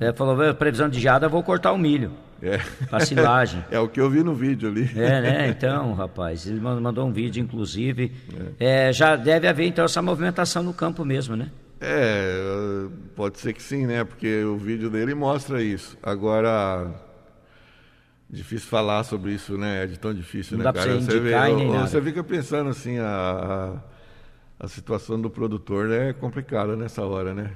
é, 0.00 0.12
falou, 0.14 0.54
previsão 0.54 0.88
de 0.88 1.00
geada, 1.00 1.28
vou 1.28 1.42
cortar 1.42 1.72
o 1.72 1.78
milho. 1.78 2.12
É. 2.42 2.58
Pra 2.90 3.00
silagem. 3.00 3.64
É 3.70 3.78
o 3.78 3.88
que 3.88 4.00
eu 4.00 4.10
vi 4.10 4.22
no 4.22 4.34
vídeo 4.34 4.68
ali. 4.68 4.90
É, 4.96 5.20
né? 5.20 5.48
Então, 5.48 5.94
rapaz, 5.94 6.46
ele 6.46 6.60
mandou 6.60 7.06
um 7.06 7.12
vídeo, 7.12 7.40
inclusive. 7.40 8.12
É. 8.58 8.88
É, 8.88 8.92
já 8.92 9.14
deve 9.14 9.46
haver, 9.46 9.66
então, 9.66 9.84
essa 9.84 10.02
movimentação 10.02 10.62
no 10.62 10.74
campo 10.74 11.04
mesmo, 11.04 11.36
né? 11.36 11.50
É, 11.80 12.86
pode 13.16 13.38
ser 13.38 13.52
que 13.52 13.62
sim, 13.62 13.86
né? 13.86 14.04
Porque 14.04 14.42
o 14.44 14.56
vídeo 14.56 14.90
dele 14.90 15.14
mostra 15.14 15.62
isso. 15.62 15.96
Agora, 16.02 16.90
difícil 18.32 18.68
falar 18.68 19.04
sobre 19.04 19.32
isso, 19.32 19.58
né? 19.58 19.84
É 19.84 19.86
de 19.86 19.98
tão 19.98 20.14
difícil, 20.14 20.56
Não 20.56 20.64
né, 20.64 20.72
cara? 20.72 20.94
Você, 20.94 21.16
indicar 21.18 21.46
vê, 21.46 21.52
ou, 21.52 21.78
você 21.80 22.00
fica 22.00 22.24
pensando 22.24 22.70
assim, 22.70 22.98
a, 22.98 23.80
a, 24.58 24.64
a 24.64 24.68
situação 24.68 25.20
do 25.20 25.28
produtor 25.28 25.88
né, 25.88 26.10
é 26.10 26.12
complicada 26.12 26.74
nessa 26.74 27.02
hora, 27.02 27.34
né? 27.34 27.50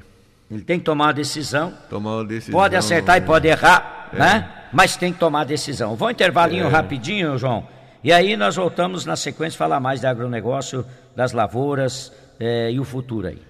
Ele 0.51 0.63
tem 0.63 0.79
que 0.79 0.85
tomar 0.85 1.07
uma 1.07 1.15
decisão. 1.15 1.73
Tomar 1.89 2.17
uma 2.17 2.25
decisão. 2.25 2.53
Pode 2.53 2.77
acertar 2.77 3.17
e 3.17 3.21
pode 3.23 3.49
errar, 3.49 4.11
é. 4.13 4.19
né? 4.19 4.53
Mas 4.73 4.97
tem 4.97 5.13
que 5.13 5.19
tomar 5.19 5.45
decisão. 5.45 5.97
Vou 5.97 6.09
um 6.09 6.11
intervalinho 6.11 6.67
é. 6.67 6.69
rapidinho, 6.69 7.37
João. 7.39 7.67
E 8.05 8.13
aí 8.13 8.37
nós 8.37 8.55
voltamos 8.55 9.05
na 9.05 9.17
sequência 9.17 9.59
falar 9.59 9.81
mais 9.81 10.01
do 10.01 10.07
agronegócio, 10.07 10.87
das 11.17 11.33
lavouras 11.33 12.13
é, 12.39 12.71
e 12.71 12.79
o 12.79 12.85
futuro 12.85 13.27
aí. 13.27 13.43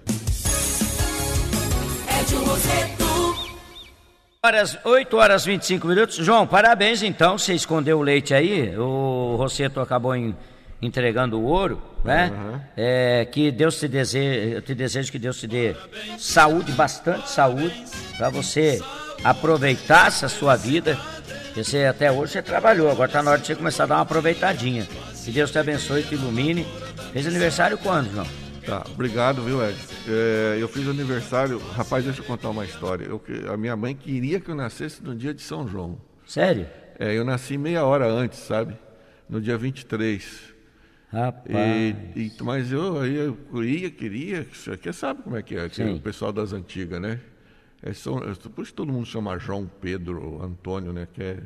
Horas, 4.43 4.77
8 4.83 5.17
horas 5.17 5.45
25 5.45 5.87
minutos. 5.87 6.15
João, 6.17 6.45
parabéns 6.45 7.01
então. 7.01 7.37
Você 7.37 7.53
escondeu 7.53 7.99
o 7.99 8.03
leite 8.03 8.33
aí. 8.33 8.77
O 8.77 9.35
Rosseto 9.35 9.79
acabou 9.79 10.15
em 10.15 10.35
entregando 10.79 11.39
o 11.39 11.43
ouro, 11.43 11.81
né? 12.03 12.31
Uhum. 12.31 12.61
É, 12.77 13.27
que 13.31 13.51
Deus 13.51 13.79
te 13.79 13.87
deseja, 13.87 14.57
eu 14.57 14.61
te 14.61 14.75
desejo 14.75 15.11
que 15.11 15.17
Deus 15.17 15.39
te 15.39 15.47
dê 15.47 15.75
saúde, 16.19 16.71
bastante 16.71 17.31
saúde, 17.31 17.83
para 18.15 18.29
você 18.29 18.79
aproveitar 19.23 20.07
essa 20.07 20.29
sua 20.29 20.55
vida. 20.55 20.95
Você 21.55 21.85
até 21.85 22.11
hoje 22.11 22.33
você 22.33 22.41
trabalhou, 22.43 22.91
agora 22.91 23.07
está 23.07 23.23
na 23.23 23.31
hora 23.31 23.39
de 23.39 23.47
você 23.47 23.55
começar 23.55 23.85
a 23.85 23.87
dar 23.87 23.95
uma 23.95 24.01
aproveitadinha. 24.03 24.87
Que 25.25 25.31
Deus 25.31 25.49
te 25.49 25.57
abençoe, 25.57 26.03
te 26.03 26.13
ilumine. 26.13 26.65
Fez 27.11 27.25
aniversário 27.25 27.77
quando, 27.79 28.11
João? 28.13 28.46
Tá, 28.67 28.83
obrigado, 28.91 29.41
viu, 29.43 29.65
Ed? 29.65 29.77
É, 30.09 30.57
eu 30.59 30.67
fiz 30.67 30.85
aniversário, 30.89 31.57
rapaz, 31.57 32.03
deixa 32.03 32.19
eu 32.19 32.25
contar 32.25 32.49
uma 32.49 32.65
história. 32.65 33.05
Eu, 33.05 33.21
a 33.49 33.55
minha 33.55 33.77
mãe 33.77 33.95
queria 33.95 34.41
que 34.41 34.51
eu 34.51 34.55
nascesse 34.55 35.01
no 35.01 35.15
dia 35.15 35.33
de 35.33 35.41
São 35.41 35.65
João. 35.65 35.97
Sério? 36.25 36.67
É, 36.99 37.17
eu 37.17 37.23
nasci 37.23 37.57
meia 37.57 37.85
hora 37.85 38.05
antes, 38.05 38.39
sabe? 38.39 38.77
No 39.29 39.39
dia 39.39 39.57
23. 39.57 40.53
Rapaz. 41.09 41.45
E, 41.49 42.19
e, 42.19 42.43
mas 42.43 42.69
eu, 42.69 43.05
eu 43.05 43.63
ia, 43.63 43.89
queria, 43.89 44.45
você 44.51 44.91
sabe 44.91 45.23
como 45.23 45.37
é 45.37 45.41
que 45.41 45.55
é, 45.55 45.69
que 45.69 45.81
é 45.81 45.85
o 45.85 46.01
pessoal 46.01 46.33
das 46.33 46.51
antigas, 46.51 46.99
né? 46.99 47.21
É, 47.81 47.93
são, 47.93 48.17
é, 48.17 48.33
por 48.53 48.63
isso 48.63 48.73
todo 48.73 48.91
mundo 48.91 49.05
chama 49.05 49.39
João 49.39 49.65
Pedro, 49.79 50.43
Antônio, 50.43 50.91
né? 50.91 51.07
Que 51.13 51.23
é, 51.23 51.39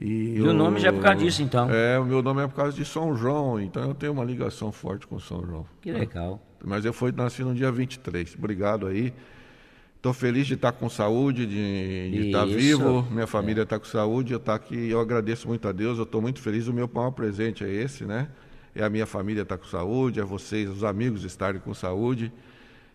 e, 0.00 0.40
o 0.40 0.52
nome 0.52 0.80
já 0.80 0.88
é 0.88 0.92
por 0.92 1.02
causa 1.02 1.18
disso, 1.18 1.42
então? 1.42 1.70
É, 1.70 1.98
o 1.98 2.04
meu 2.04 2.22
nome 2.22 2.42
é 2.42 2.46
por 2.46 2.54
causa 2.54 2.76
de 2.76 2.84
São 2.84 3.14
João, 3.14 3.60
então 3.60 3.82
eu 3.82 3.94
tenho 3.94 4.12
uma 4.12 4.24
ligação 4.24 4.72
forte 4.72 5.06
com 5.06 5.18
São 5.18 5.44
João. 5.44 5.66
Que 5.80 5.92
legal. 5.92 6.40
Mas 6.64 6.84
eu 6.84 6.92
fui 6.92 7.12
nasci 7.12 7.42
no 7.42 7.54
dia 7.54 7.70
23. 7.70 8.34
Obrigado 8.38 8.86
aí. 8.86 9.12
Estou 9.96 10.14
feliz 10.14 10.46
de 10.46 10.54
estar 10.54 10.72
com 10.72 10.88
saúde, 10.88 11.46
de, 11.46 12.26
estar 12.26 12.46
vivo. 12.46 13.06
Minha 13.10 13.26
família 13.26 13.64
está 13.64 13.76
é. 13.76 13.78
com 13.78 13.84
saúde. 13.84 14.32
Eu 14.32 14.38
estou 14.38 14.54
aqui. 14.54 14.88
Eu 14.88 14.98
agradeço 14.98 15.46
muito 15.46 15.68
a 15.68 15.72
Deus. 15.72 15.98
Eu 15.98 16.04
estou 16.04 16.22
muito 16.22 16.40
feliz. 16.40 16.68
O 16.68 16.72
meu 16.72 16.88
maior 16.92 17.10
presente 17.10 17.64
é 17.64 17.68
esse, 17.68 18.04
né? 18.04 18.28
é 18.74 18.82
a 18.82 18.90
minha 18.90 19.06
família 19.06 19.42
estar 19.42 19.56
tá 19.56 19.62
com 19.62 19.68
saúde, 19.68 20.20
é 20.20 20.24
vocês, 20.24 20.68
os 20.68 20.84
amigos 20.84 21.24
estarem 21.24 21.60
com 21.60 21.74
saúde. 21.74 22.32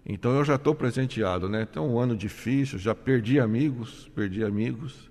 Então 0.06 0.36
eu 0.36 0.46
já 0.46 0.56
estou 0.56 0.76
presenteado, 0.76 1.50
né? 1.50 1.68
Então 1.70 1.88
um 1.88 2.00
ano 2.00 2.16
difícil, 2.16 2.78
já 2.78 2.94
perdi 2.94 3.40
amigos, 3.40 4.10
perdi 4.16 4.44
amigos, 4.44 5.10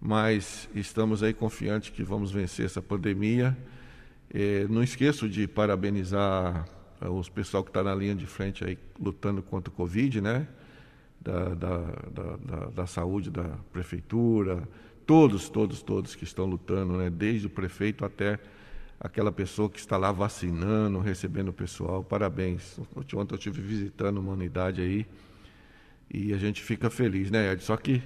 mas 0.00 0.68
estamos 0.74 1.22
aí 1.22 1.32
confiantes 1.32 1.90
que 1.90 2.02
vamos 2.02 2.30
vencer 2.30 2.66
essa 2.66 2.82
pandemia. 2.82 3.56
É, 4.32 4.66
não 4.68 4.82
esqueço 4.82 5.28
de 5.28 5.46
parabenizar 5.46 6.66
é, 7.00 7.08
os 7.08 7.28
pessoal 7.28 7.62
que 7.62 7.70
está 7.70 7.82
na 7.82 7.94
linha 7.94 8.14
de 8.14 8.26
frente 8.26 8.64
aí 8.64 8.78
lutando 8.98 9.42
contra 9.42 9.72
o 9.72 9.76
Covid, 9.76 10.20
né? 10.20 10.46
Da, 11.20 11.54
da, 11.54 11.78
da, 11.78 12.36
da, 12.36 12.66
da 12.66 12.86
saúde 12.86 13.30
da 13.30 13.58
prefeitura, 13.72 14.68
todos, 15.04 15.48
todos, 15.48 15.82
todos 15.82 16.14
que 16.14 16.24
estão 16.24 16.44
lutando, 16.44 16.96
né? 16.98 17.10
Desde 17.10 17.46
o 17.46 17.50
prefeito 17.50 18.04
até 18.04 18.38
aquela 18.98 19.30
pessoa 19.30 19.68
que 19.68 19.78
está 19.78 19.96
lá 19.96 20.12
vacinando, 20.12 20.98
recebendo 21.00 21.48
o 21.48 21.52
pessoal. 21.52 22.02
Parabéns. 22.02 22.78
Ontem 22.96 23.34
eu 23.34 23.38
estive 23.38 23.60
visitando 23.60 24.18
uma 24.18 24.32
unidade 24.32 24.80
aí 24.80 25.06
e 26.12 26.32
a 26.32 26.38
gente 26.38 26.62
fica 26.62 26.88
feliz, 26.88 27.30
né, 27.30 27.52
Ed? 27.52 27.62
Só 27.62 27.76
que 27.76 28.02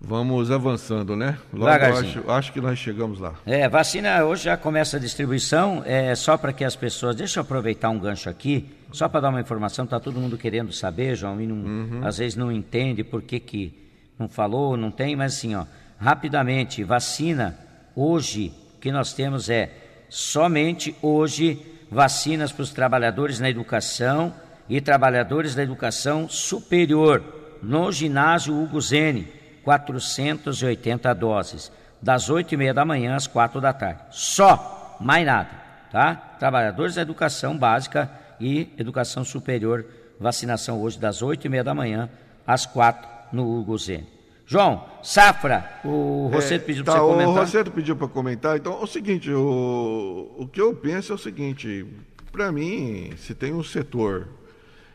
vamos 0.00 0.50
avançando, 0.50 1.16
né? 1.16 1.38
Logo 1.52 1.70
acho, 1.70 2.30
acho 2.30 2.52
que 2.52 2.60
nós 2.60 2.78
chegamos 2.78 3.18
lá. 3.18 3.34
É, 3.44 3.68
vacina 3.68 4.24
hoje 4.24 4.44
já 4.44 4.56
começa 4.56 4.96
a 4.96 5.00
distribuição, 5.00 5.82
é 5.84 6.14
só 6.14 6.36
para 6.36 6.52
que 6.52 6.64
as 6.64 6.76
pessoas. 6.76 7.16
Deixa 7.16 7.40
eu 7.40 7.42
aproveitar 7.42 7.90
um 7.90 7.98
gancho 7.98 8.30
aqui, 8.30 8.68
só 8.92 9.08
para 9.08 9.20
dar 9.20 9.28
uma 9.30 9.40
informação, 9.40 9.84
está 9.84 9.98
todo 9.98 10.20
mundo 10.20 10.38
querendo 10.38 10.72
saber, 10.72 11.16
João, 11.16 11.40
e 11.40 11.46
não, 11.46 11.56
uhum. 11.56 12.00
às 12.06 12.18
vezes 12.18 12.36
não 12.36 12.52
entende 12.52 13.02
por 13.02 13.22
que, 13.22 13.40
que 13.40 13.88
não 14.18 14.28
falou, 14.28 14.76
não 14.76 14.90
tem, 14.90 15.14
mas 15.16 15.34
assim, 15.34 15.54
ó, 15.54 15.64
rapidamente, 15.98 16.84
vacina, 16.84 17.58
hoje, 17.94 18.52
o 18.76 18.80
que 18.80 18.92
nós 18.92 19.12
temos 19.12 19.50
é 19.50 19.70
somente 20.08 20.94
hoje 21.02 21.60
vacinas 21.90 22.52
para 22.52 22.62
os 22.62 22.70
trabalhadores 22.70 23.40
na 23.40 23.50
educação 23.50 24.32
e 24.68 24.80
trabalhadores 24.80 25.54
da 25.54 25.62
educação 25.62 26.28
superior 26.28 27.22
no 27.62 27.90
ginásio 27.90 28.54
Hugo 28.54 28.80
Zene, 28.80 29.37
480 29.68 31.14
doses, 31.14 31.70
das 32.00 32.30
8 32.30 32.54
e 32.54 32.56
meia 32.56 32.72
da 32.72 32.86
manhã 32.86 33.14
às 33.14 33.26
4 33.26 33.60
da 33.60 33.70
tarde. 33.70 34.00
Só, 34.10 34.96
mais 34.98 35.26
nada, 35.26 35.50
tá? 35.92 36.14
Trabalhadores 36.38 36.94
da 36.94 37.02
educação 37.02 37.54
básica 37.54 38.10
e 38.40 38.72
educação 38.78 39.26
superior, 39.26 39.84
vacinação 40.18 40.80
hoje 40.80 40.98
das 40.98 41.20
8 41.20 41.44
e 41.44 41.50
meia 41.50 41.62
da 41.62 41.74
manhã 41.74 42.08
às 42.46 42.64
4 42.64 43.06
no 43.30 43.46
Hugo 43.46 43.76
Zene. 43.76 44.08
João, 44.46 44.86
safra, 45.02 45.70
o 45.84 46.30
Rosseto 46.32 46.62
é, 46.62 46.66
pediu 46.66 46.84
para 46.84 46.94
tá, 46.94 47.00
você 47.00 47.06
comentar. 47.06 47.34
O 47.34 47.38
Rosseto 47.38 47.70
pediu 47.70 47.96
para 47.96 48.08
comentar. 48.08 48.56
Então, 48.56 48.72
é 48.72 48.82
o 48.82 48.86
seguinte, 48.86 49.30
o, 49.30 50.34
o 50.38 50.48
que 50.48 50.62
eu 50.62 50.74
penso 50.74 51.12
é 51.12 51.14
o 51.14 51.18
seguinte, 51.18 51.84
para 52.32 52.50
mim, 52.50 53.12
se 53.18 53.34
tem 53.34 53.52
um 53.52 53.62
setor, 53.62 54.28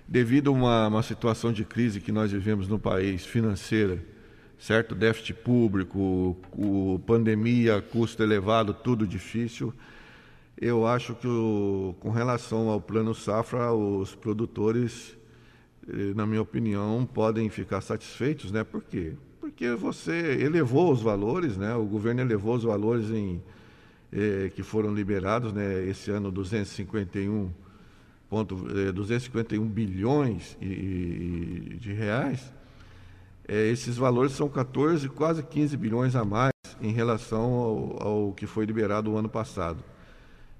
devido 0.07 0.49
a 0.49 0.53
uma, 0.53 0.87
uma 0.87 1.03
situação 1.03 1.53
de 1.53 1.63
crise 1.63 2.01
que 2.01 2.11
nós 2.11 2.31
vivemos 2.31 2.67
no 2.67 2.79
país, 2.79 3.23
financeira, 3.23 3.99
certo? 4.63 4.95
Déficit 4.95 5.33
público, 5.33 6.37
o, 6.53 6.97
pandemia, 7.05 7.81
custo 7.81 8.23
elevado, 8.23 8.73
tudo 8.73 9.05
difícil. 9.05 9.73
eu 10.59 10.87
acho 10.87 11.13
que 11.15 11.27
o, 11.27 11.93
com 11.99 12.09
relação 12.11 12.69
ao 12.69 12.79
plano 12.79 13.13
safra, 13.13 13.73
os 13.73 14.15
produtores, 14.15 15.17
eh, 15.85 16.13
na 16.15 16.25
minha 16.25 16.41
opinião, 16.41 17.05
podem 17.05 17.49
ficar 17.49 17.81
satisfeitos, 17.81 18.51
né? 18.51 18.63
Por 18.63 18.81
quê? 18.83 19.13
Porque 19.41 19.71
você 19.71 20.37
elevou 20.41 20.93
os 20.93 21.01
valores, 21.01 21.57
né? 21.57 21.75
O 21.75 21.83
governo 21.83 22.21
elevou 22.21 22.55
os 22.55 22.63
valores 22.63 23.09
em, 23.09 23.43
eh, 24.13 24.49
que 24.55 24.63
foram 24.63 24.93
liberados, 24.93 25.51
né? 25.51 25.85
Esse 25.85 26.09
ano 26.09 26.31
251 26.31 27.51
ponto, 28.29 28.65
eh, 28.87 28.93
251 28.93 29.67
bilhões 29.67 30.57
e, 30.61 30.65
e, 31.73 31.77
de 31.77 31.91
reais. 31.91 32.53
Eh, 33.47 33.69
esses 33.69 33.97
valores 33.97 34.33
são 34.33 34.49
14, 34.49 35.09
quase 35.09 35.43
15 35.43 35.75
bilhões 35.77 36.15
a 36.15 36.23
mais 36.23 36.53
em 36.81 36.91
relação 36.91 37.53
ao, 37.53 38.07
ao 38.07 38.33
que 38.33 38.45
foi 38.45 38.65
liberado 38.65 39.11
o 39.11 39.17
ano 39.17 39.29
passado. 39.29 39.83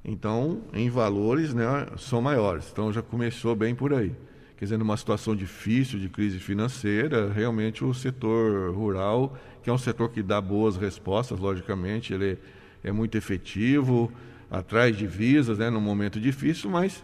Então, 0.04 0.62
em 0.74 0.90
valores, 0.90 1.54
né, 1.54 1.88
são 1.98 2.22
maiores. 2.22 2.70
Então, 2.72 2.92
já 2.92 3.02
começou 3.02 3.56
bem 3.56 3.74
por 3.74 3.94
aí. 3.94 4.13
Quer 4.58 4.66
dizer, 4.66 4.78
numa 4.78 4.98
situação 4.98 5.36
difícil 5.36 6.00
de 6.00 6.10
crise 6.10 6.40
financeira, 6.40 7.32
realmente 7.32 7.84
o 7.84 7.94
setor 7.94 8.74
rural, 8.74 9.38
que 9.62 9.70
é 9.70 9.74
um 9.74 9.78
setor 9.78 10.10
que 10.10 10.22
dá 10.22 10.40
boas 10.42 10.75
respostas, 10.75 11.40
logicamente, 11.40 12.13
ele 12.13 12.38
é, 12.84 12.90
é 12.90 12.92
muito 12.92 13.18
efetivo, 13.18 14.12
atrai 14.52 14.92
divisas 14.92 15.58
né, 15.58 15.70
num 15.70 15.82
momento 15.82 16.20
difícil, 16.20 16.70
mas 16.70 17.04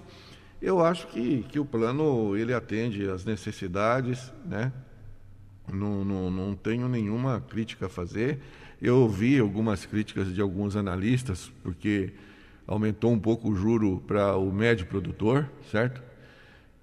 eu 0.62 0.84
acho 0.84 1.08
que, 1.08 1.44
que 1.44 1.60
o 1.60 1.66
plano 1.66 2.36
ele 2.36 2.54
atende 2.54 3.10
às 3.10 3.24
necessidades, 3.24 4.32
né? 4.46 4.72
Não, 5.74 6.04
não, 6.04 6.32
não 6.32 6.56
tenho 6.56 6.88
nenhuma 6.88 7.42
crítica 7.42 7.88
a 7.88 7.90
fazer. 7.90 8.40
Eu 8.82 8.98
ouvi 8.98 9.38
algumas 9.40 9.86
críticas 9.86 10.34
de 10.34 10.42
alguns 10.42 10.76
analistas, 10.76 11.52
porque 11.64 12.12
aumentou 12.68 13.12
um 13.12 13.20
pouco 13.20 13.50
o 13.50 13.56
juro 13.56 14.04
para 14.08 14.38
o 14.38 14.52
médio 14.52 14.86
produtor, 14.86 15.50
certo? 15.72 16.02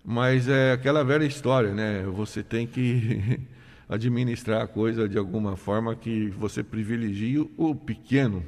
Mas 0.05 0.49
é 0.49 0.73
aquela 0.73 1.05
velha 1.05 1.25
história, 1.25 1.73
né? 1.73 2.05
Você 2.05 2.43
tem 2.43 2.67
que 2.67 3.41
administrar 3.89 4.63
a 4.63 4.67
coisa 4.67 5.09
de 5.09 5.17
alguma 5.17 5.57
forma 5.57 5.95
que 5.95 6.29
você 6.31 6.63
privilegie 6.63 7.49
o 7.57 7.75
pequeno 7.75 8.45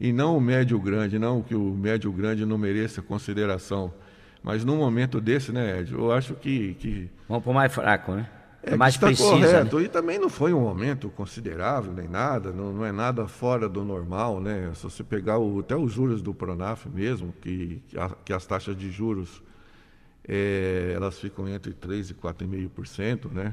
e 0.00 0.12
não 0.12 0.36
o 0.36 0.40
médio 0.40 0.78
grande, 0.80 1.18
não 1.18 1.42
que 1.42 1.54
o 1.54 1.74
médio 1.74 2.12
grande 2.12 2.44
não 2.44 2.58
mereça 2.58 3.00
consideração. 3.02 3.92
Mas 4.42 4.64
num 4.64 4.76
momento 4.76 5.20
desse, 5.20 5.52
né, 5.52 5.80
Ed, 5.80 5.92
eu 5.92 6.12
acho 6.12 6.34
que. 6.34 6.74
que... 6.74 7.10
Vamos 7.28 7.42
para 7.42 7.50
o 7.50 7.54
mais 7.54 7.74
fraco, 7.74 8.12
né? 8.12 8.28
É, 8.66 8.76
mais 8.76 8.94
está 8.94 9.08
precisa, 9.08 9.30
correto. 9.30 9.78
Né? 9.78 9.84
E 9.84 9.88
também 9.88 10.18
não 10.18 10.28
foi 10.28 10.54
um 10.54 10.66
aumento 10.66 11.08
considerável 11.10 11.92
nem 11.92 12.08
nada, 12.08 12.50
não, 12.50 12.72
não, 12.72 12.84
é 12.84 12.92
nada 12.92 13.28
fora 13.28 13.68
do 13.68 13.84
normal, 13.84 14.40
né? 14.40 14.72
Se 14.74 14.84
você 14.84 15.04
pegar 15.04 15.38
o, 15.38 15.60
até 15.60 15.76
os 15.76 15.92
juros 15.92 16.22
do 16.22 16.32
Pronaf 16.32 16.88
mesmo, 16.88 17.34
que, 17.40 17.82
que, 17.88 17.98
a, 17.98 18.10
que 18.24 18.32
as 18.32 18.46
taxas 18.46 18.76
de 18.76 18.90
juros 18.90 19.42
é, 20.26 20.92
elas 20.94 21.18
ficam 21.18 21.46
entre 21.48 21.72
3% 21.72 22.10
e 22.10 22.14
4,5%, 22.14 23.30
né? 23.30 23.52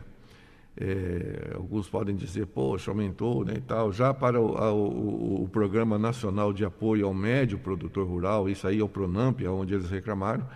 É, 0.77 1.55
alguns 1.55 1.89
podem 1.89 2.15
dizer, 2.15 2.45
poxa, 2.45 2.91
aumentou 2.91 3.43
né, 3.43 3.55
e 3.57 3.61
tal. 3.61 3.91
Já 3.91 4.13
para 4.13 4.39
o, 4.39 4.55
a, 4.55 4.71
o, 4.71 5.43
o, 5.43 5.49
Programa 5.49 5.99
Nacional 5.99 6.53
de 6.53 6.63
Apoio 6.63 7.05
ao 7.05 7.13
Médio 7.13 7.59
Produtor 7.59 8.07
Rural, 8.07 8.47
isso 8.47 8.65
aí 8.65 8.79
é 8.79 8.83
o 8.83 8.87
Pronamp, 8.87 9.41
é 9.41 9.49
onde 9.49 9.73
eles 9.73 9.89
reclamaram, 9.89 10.47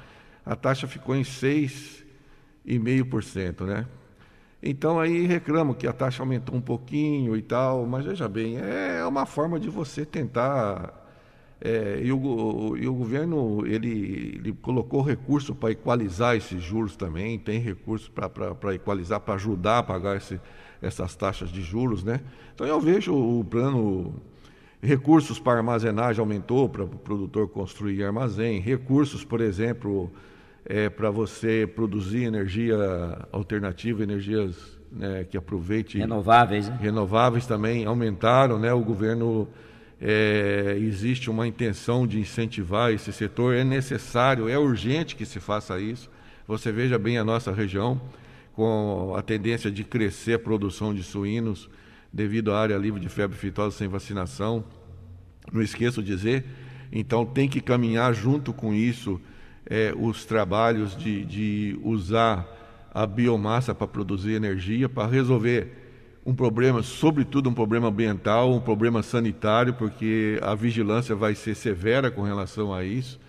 a 0.46 0.56
taxa 0.56 0.88
ficou 0.88 1.18
em 1.18 1.24
6,5%, 1.24 3.66
né? 3.66 3.86
Então 4.62 5.00
aí 5.00 5.26
reclamam 5.26 5.74
que 5.74 5.88
a 5.88 5.94
taxa 5.94 6.24
aumentou 6.24 6.56
um 6.56 6.62
pouquinho 6.62 7.36
e 7.36 7.42
tal, 7.42 7.86
mas 7.86 8.06
veja 8.06 8.28
bem, 8.28 8.58
é 8.58 9.06
uma 9.06 9.26
forma 9.26 9.60
de 9.60 9.70
você 9.70 10.06
tentar. 10.06 11.04
É, 11.62 12.02
e, 12.04 12.12
o, 12.12 12.76
e, 12.78 12.88
o, 12.88 12.94
governo 12.94 13.66
ele, 13.66 14.40
ele 14.40 14.54
colocou 14.62 15.02
recurso 15.02 15.56
para 15.56 15.72
equalizar 15.72 16.36
esses 16.36 16.62
juros 16.62 16.96
também, 16.96 17.40
tem 17.40 17.60
recurso 17.60 18.12
para 18.12 18.76
equalizar, 18.76 19.22
para 19.22 19.36
ajudar 19.36 19.80
a 19.80 19.84
pagar 19.84 20.18
esse, 20.18 20.40
essas 20.82 21.16
taxas 21.16 21.50
de 21.50 21.62
juros, 21.62 22.04
né? 22.04 22.20
Então 22.54 22.68
eu 22.68 22.80
vejo 22.80 23.14
o 23.14 23.44
plano 23.44 24.14
recursos 24.82 25.40
para 25.40 25.58
armazenagem 25.58 26.20
aumentou 26.20 26.70
para 26.70 26.84
o 26.84 26.88
produtor 26.88 27.48
construir 27.50 28.04
armazém, 28.04 28.60
recursos, 28.60 29.24
por 29.24 29.42
exemplo, 29.42 30.12
é, 30.66 30.90
para 30.90 31.12
você 31.12 31.70
produzir 31.76 32.24
energia 32.24 32.76
alternativa, 33.32 34.02
energias 34.02 34.76
né, 34.92 35.26
que 35.30 35.38
aproveite. 35.38 35.98
Renováveis. 35.98 36.68
Né? 36.70 36.78
Renováveis 36.82 37.46
também 37.46 37.86
aumentaram, 37.86 38.58
né? 38.60 38.74
O 38.74 38.82
governo. 38.82 39.48
É, 40.02 40.76
existe 40.78 41.30
uma 41.30 41.48
intenção 41.48 42.06
de 42.06 42.20
incentivar 42.20 42.92
esse 42.92 43.14
setor, 43.14 43.56
é 43.56 43.64
necessário, 43.64 44.50
é 44.50 44.60
urgente 44.60 45.16
que 45.16 45.26
se 45.26 45.40
faça 45.40 45.80
isso. 45.80 46.10
Você 46.46 46.70
veja 46.70 47.00
bem 47.00 47.18
a 47.18 47.24
nossa 47.24 47.50
região, 47.54 48.00
com 48.52 49.16
a 49.18 49.22
tendência 49.22 49.72
de 49.72 49.86
crescer 49.86 50.34
a 50.34 50.40
produção 50.40 50.94
de 50.94 51.02
suínos 51.02 51.70
devido 52.12 52.52
à 52.52 52.60
área 52.60 52.78
livre 52.78 53.00
de 53.00 53.08
febre 53.08 53.38
aftosa 53.38 53.78
sem 53.78 53.88
vacinação. 53.88 54.66
Não 55.52 55.62
esqueço 55.62 56.04
de 56.04 56.14
dizer, 56.14 56.44
então 56.92 57.26
tem 57.26 57.48
que 57.48 57.62
caminhar 57.62 58.14
junto 58.14 58.52
com 58.52 58.74
isso 58.74 59.20
é, 59.66 59.94
os 59.98 60.26
trabalhos 60.26 60.96
de, 60.96 61.26
de 61.26 61.80
usar 61.84 62.48
a 62.94 63.06
biomassa 63.06 63.76
para 63.76 63.88
produzir 63.88 64.34
energia, 64.34 64.88
para 64.88 65.08
resolver 65.08 65.86
um 66.26 66.34
problema, 66.34 66.82
sobretudo 66.82 67.50
um 67.50 67.54
problema 67.54 67.88
ambiental, 67.88 68.52
um 68.52 68.60
problema 68.60 69.04
sanitário, 69.04 69.74
porque 69.74 70.40
a 70.42 70.56
vigilância 70.56 71.16
vai 71.16 71.36
ser 71.36 71.56
severa 71.56 72.10
com 72.10 72.24
relação 72.24 72.74
a 72.74 72.84
isso. 72.84 73.20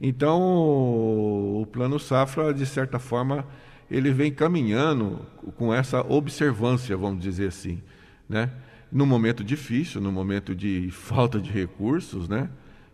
Então, 0.00 0.40
o 0.40 1.66
Plano 1.70 1.98
Safra, 1.98 2.52
de 2.52 2.64
certa 2.66 2.98
forma, 2.98 3.46
ele 3.90 4.10
vem 4.10 4.32
caminhando 4.32 5.20
com 5.56 5.72
essa 5.72 6.00
observância, 6.00 6.96
vamos 6.96 7.22
dizer 7.22 7.48
assim, 7.48 7.82
né? 8.28 8.50
No 8.90 9.06
momento 9.06 9.44
difícil, 9.44 10.00
no 10.00 10.10
momento 10.10 10.54
de 10.54 10.88
falta 10.92 11.38
de 11.38 11.50
recursos, 11.50 12.28
né? 12.28 12.48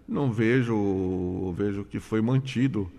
Não 0.08 0.30
vejo, 0.30 1.52
vejo 1.56 1.84
que 1.84 1.98
foi 1.98 2.20
mantido, 2.20 2.90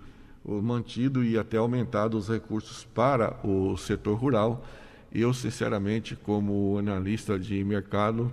mantido 0.45 1.23
e 1.23 1.37
até 1.37 1.57
aumentado 1.57 2.17
os 2.17 2.27
recursos 2.27 2.83
para 2.83 3.37
o 3.45 3.77
setor 3.77 4.17
rural. 4.17 4.65
Eu, 5.11 5.33
sinceramente, 5.33 6.15
como 6.15 6.77
analista 6.77 7.39
de 7.39 7.63
mercado, 7.63 8.31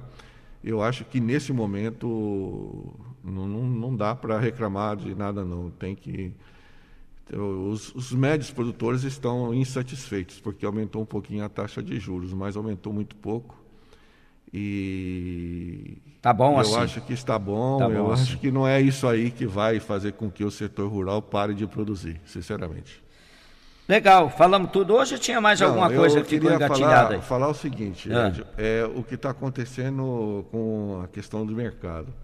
eu 0.62 0.82
acho 0.82 1.04
que 1.04 1.20
nesse 1.20 1.52
momento 1.52 2.94
não, 3.22 3.46
não, 3.46 3.62
não 3.64 3.96
dá 3.96 4.14
para 4.14 4.38
reclamar 4.38 4.96
de 4.96 5.14
nada, 5.14 5.44
não. 5.44 5.70
Tem 5.70 5.94
que. 5.94 6.32
Os, 7.32 7.94
os 7.94 8.12
médios 8.12 8.50
produtores 8.50 9.02
estão 9.02 9.54
insatisfeitos, 9.54 10.40
porque 10.40 10.66
aumentou 10.66 11.02
um 11.02 11.06
pouquinho 11.06 11.44
a 11.44 11.48
taxa 11.48 11.82
de 11.82 11.98
juros, 11.98 12.34
mas 12.34 12.56
aumentou 12.56 12.92
muito 12.92 13.16
pouco. 13.16 13.63
E 14.56 15.98
tá 16.22 16.32
bom 16.32 16.52
eu 16.52 16.58
assim. 16.60 16.76
acho 16.76 17.00
que 17.00 17.12
está 17.12 17.36
bom. 17.36 17.78
Tá 17.78 17.88
eu 17.88 18.12
acho 18.12 18.38
que 18.38 18.52
não 18.52 18.68
é 18.68 18.80
isso 18.80 19.08
aí 19.08 19.32
que 19.32 19.44
vai 19.44 19.80
fazer 19.80 20.12
com 20.12 20.30
que 20.30 20.44
o 20.44 20.50
setor 20.50 20.88
rural 20.88 21.20
pare 21.20 21.54
de 21.54 21.66
produzir, 21.66 22.20
sinceramente. 22.24 23.02
Legal, 23.88 24.30
falamos 24.30 24.70
tudo. 24.70 24.94
Hoje 24.94 25.18
tinha 25.18 25.40
mais 25.40 25.58
não, 25.58 25.70
alguma 25.70 25.90
coisa 25.90 26.22
que 26.22 26.38
ficou 26.38 26.52
engatilhada 26.52 26.94
falar, 26.94 27.14
aí? 27.14 27.20
falar 27.20 27.48
o 27.48 27.54
seguinte, 27.54 28.12
ah. 28.12 28.28
Ed, 28.28 28.46
é 28.56 28.84
o 28.94 29.02
que 29.02 29.16
está 29.16 29.30
acontecendo 29.30 30.46
com 30.52 31.02
a 31.02 31.08
questão 31.08 31.44
do 31.44 31.52
mercado. 31.52 32.14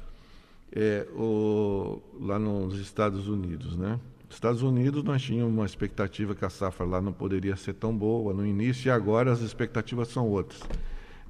É, 0.73 1.05
o, 1.17 2.01
lá 2.21 2.39
nos 2.39 2.79
Estados 2.79 3.27
Unidos, 3.27 3.77
né? 3.77 3.99
Estados 4.31 4.63
Unidos 4.63 5.03
nós 5.03 5.21
tínhamos 5.21 5.53
uma 5.53 5.67
expectativa 5.67 6.33
que 6.33 6.45
a 6.45 6.51
safra 6.51 6.87
lá 6.87 7.01
não 7.01 7.13
poderia 7.13 7.57
ser 7.57 7.75
tão 7.75 7.93
boa 7.93 8.33
no 8.33 8.47
início 8.47 8.87
e 8.87 8.91
agora 8.91 9.33
as 9.33 9.41
expectativas 9.41 10.07
são 10.07 10.29
outras. 10.29 10.61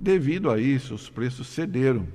Devido 0.01 0.51
a 0.51 0.59
isso, 0.59 0.95
os 0.95 1.11
preços 1.11 1.47
cederam. 1.49 2.09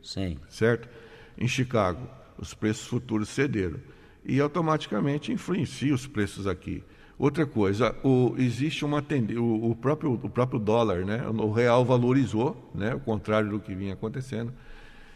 Sim. 0.00 0.38
Certo? 0.48 0.88
Em 1.36 1.48
Chicago, 1.48 2.08
os 2.38 2.54
preços 2.54 2.86
futuros 2.86 3.28
cederam. 3.28 3.80
E 4.24 4.40
automaticamente 4.40 5.32
influencia 5.32 5.92
os 5.92 6.06
preços 6.06 6.46
aqui. 6.46 6.84
Outra 7.18 7.44
coisa, 7.44 7.94
o, 8.04 8.36
existe 8.38 8.84
uma 8.84 9.02
tendência, 9.02 9.42
o, 9.42 9.70
o, 9.72 9.74
próprio, 9.74 10.12
o 10.12 10.30
próprio 10.30 10.60
dólar, 10.60 11.04
né? 11.04 11.26
o 11.26 11.50
real 11.50 11.84
valorizou, 11.84 12.70
né? 12.72 12.94
o 12.94 13.00
contrário 13.00 13.50
do 13.50 13.58
que 13.58 13.74
vinha 13.74 13.94
acontecendo. 13.94 14.52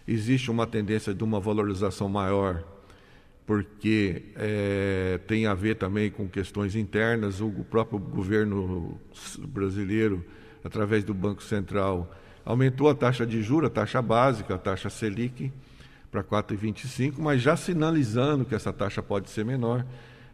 Existe 0.06 0.50
uma 0.50 0.66
tendência 0.66 1.14
de 1.14 1.22
uma 1.22 1.38
valorização 1.38 2.08
maior, 2.08 2.64
porque 3.46 4.24
é, 4.34 5.20
tem 5.28 5.46
a 5.46 5.54
ver 5.54 5.76
também 5.76 6.10
com 6.10 6.28
questões 6.28 6.74
internas. 6.74 7.40
O, 7.40 7.46
o 7.46 7.64
próprio 7.64 8.00
governo 8.00 9.00
brasileiro 9.46 10.24
através 10.68 11.02
do 11.02 11.12
Banco 11.12 11.42
Central, 11.42 12.14
aumentou 12.44 12.88
a 12.88 12.94
taxa 12.94 13.26
de 13.26 13.42
juros, 13.42 13.68
a 13.68 13.72
taxa 13.72 14.00
básica, 14.00 14.54
a 14.54 14.58
taxa 14.58 14.88
Selic, 14.88 15.52
para 16.10 16.22
4,25, 16.22 17.14
mas 17.18 17.42
já 17.42 17.56
sinalizando 17.56 18.44
que 18.44 18.54
essa 18.54 18.72
taxa 18.72 19.02
pode 19.02 19.28
ser 19.28 19.44
menor. 19.44 19.84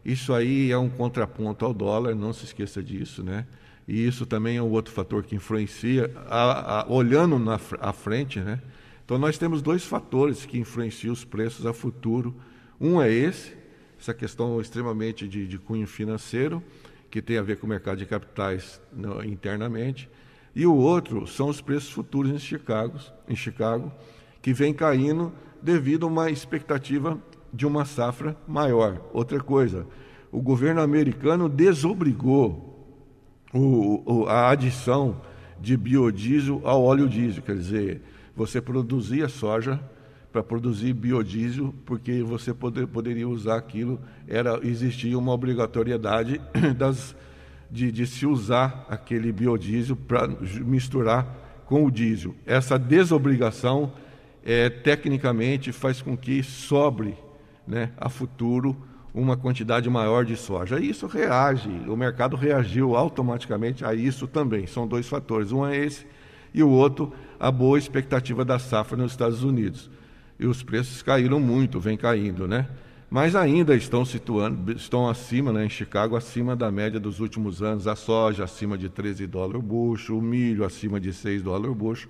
Isso 0.04 0.32
aí 0.34 0.70
é 0.70 0.78
um 0.78 0.88
contraponto 0.90 1.64
ao 1.64 1.72
dólar, 1.72 2.14
não 2.14 2.32
se 2.32 2.44
esqueça 2.44 2.82
disso, 2.82 3.22
né? 3.22 3.46
E 3.86 4.06
isso 4.06 4.26
também 4.26 4.56
é 4.56 4.62
um 4.62 4.70
outro 4.70 4.92
fator 4.92 5.22
que 5.22 5.34
influencia, 5.34 6.10
a, 6.28 6.80
a, 6.80 6.86
olhando 6.88 7.38
na 7.38 7.58
à 7.80 7.92
frente, 7.92 8.40
né? 8.40 8.60
Então 9.04 9.18
nós 9.18 9.36
temos 9.36 9.60
dois 9.60 9.84
fatores 9.84 10.46
que 10.46 10.58
influenciam 10.58 11.12
os 11.12 11.24
preços 11.24 11.66
a 11.66 11.72
futuro. 11.72 12.34
Um 12.80 13.00
é 13.00 13.10
esse, 13.12 13.54
essa 13.98 14.14
questão 14.14 14.60
extremamente 14.60 15.28
de, 15.28 15.46
de 15.46 15.58
cunho 15.58 15.86
financeiro, 15.86 16.62
que 17.10 17.20
tem 17.20 17.38
a 17.38 17.42
ver 17.42 17.58
com 17.58 17.66
o 17.66 17.70
mercado 17.70 17.98
de 17.98 18.06
capitais 18.06 18.80
no, 18.92 19.24
internamente, 19.24 20.08
e 20.54 20.66
o 20.66 20.74
outro 20.74 21.26
são 21.26 21.48
os 21.48 21.60
preços 21.60 21.90
futuros 21.90 22.30
em 22.30 22.38
Chicago, 22.38 22.98
em 23.28 23.34
Chicago, 23.34 23.92
que 24.40 24.52
vem 24.52 24.72
caindo 24.72 25.32
devido 25.60 26.04
a 26.04 26.08
uma 26.08 26.30
expectativa 26.30 27.18
de 27.52 27.66
uma 27.66 27.84
safra 27.84 28.36
maior. 28.46 29.00
Outra 29.12 29.40
coisa, 29.40 29.86
o 30.30 30.40
governo 30.40 30.80
americano 30.80 31.48
desobrigou 31.48 32.74
o, 33.52 34.02
o, 34.04 34.26
a 34.26 34.50
adição 34.50 35.20
de 35.60 35.76
biodiesel 35.76 36.60
ao 36.64 36.82
óleo 36.82 37.08
diesel, 37.08 37.42
quer 37.42 37.56
dizer, 37.56 38.02
você 38.36 38.60
produzia 38.60 39.28
soja 39.28 39.80
para 40.32 40.42
produzir 40.42 40.92
biodiesel, 40.92 41.72
porque 41.86 42.22
você 42.22 42.52
poder, 42.52 42.88
poderia 42.88 43.28
usar 43.28 43.56
aquilo, 43.56 44.00
era 44.26 44.58
existia 44.66 45.16
uma 45.16 45.32
obrigatoriedade 45.32 46.40
das, 46.76 47.14
de, 47.74 47.90
de 47.90 48.06
se 48.06 48.24
usar 48.24 48.86
aquele 48.88 49.32
biodiesel 49.32 49.96
para 49.96 50.28
misturar 50.28 51.26
com 51.66 51.84
o 51.84 51.90
diesel. 51.90 52.32
Essa 52.46 52.78
desobrigação, 52.78 53.92
é, 54.44 54.70
tecnicamente, 54.70 55.72
faz 55.72 56.00
com 56.00 56.16
que 56.16 56.40
sobre 56.44 57.16
né, 57.66 57.90
a 57.96 58.08
futuro 58.08 58.76
uma 59.12 59.36
quantidade 59.36 59.90
maior 59.90 60.24
de 60.24 60.36
soja. 60.36 60.78
Isso 60.78 61.08
reage, 61.08 61.68
o 61.88 61.96
mercado 61.96 62.36
reagiu 62.36 62.94
automaticamente 62.94 63.84
a 63.84 63.92
isso 63.92 64.28
também. 64.28 64.68
São 64.68 64.86
dois 64.86 65.08
fatores. 65.08 65.50
Um 65.50 65.66
é 65.66 65.76
esse, 65.76 66.06
e 66.52 66.62
o 66.62 66.70
outro, 66.70 67.12
a 67.40 67.50
boa 67.50 67.76
expectativa 67.76 68.44
da 68.44 68.60
safra 68.60 68.96
nos 68.96 69.10
Estados 69.10 69.42
Unidos 69.42 69.90
e 70.38 70.46
os 70.46 70.62
preços 70.62 71.02
caíram 71.02 71.40
muito, 71.40 71.80
vem 71.80 71.96
caindo, 71.96 72.46
né? 72.46 72.68
Mas 73.10 73.36
ainda 73.36 73.76
estão 73.76 74.04
situando, 74.04 74.72
estão 74.72 75.08
acima, 75.08 75.52
né, 75.52 75.64
em 75.64 75.68
Chicago, 75.68 76.16
acima 76.16 76.56
da 76.56 76.70
média 76.70 76.98
dos 76.98 77.20
últimos 77.20 77.62
anos, 77.62 77.86
a 77.86 77.94
soja 77.94 78.44
acima 78.44 78.76
de 78.76 78.88
13 78.88 79.26
dólares 79.26 79.60
o 79.60 79.62
bucho, 79.62 80.18
o 80.18 80.22
milho 80.22 80.64
acima 80.64 80.98
de 80.98 81.12
6 81.12 81.42
dólares 81.42 81.70
o 81.70 81.74
bucho, 81.74 82.08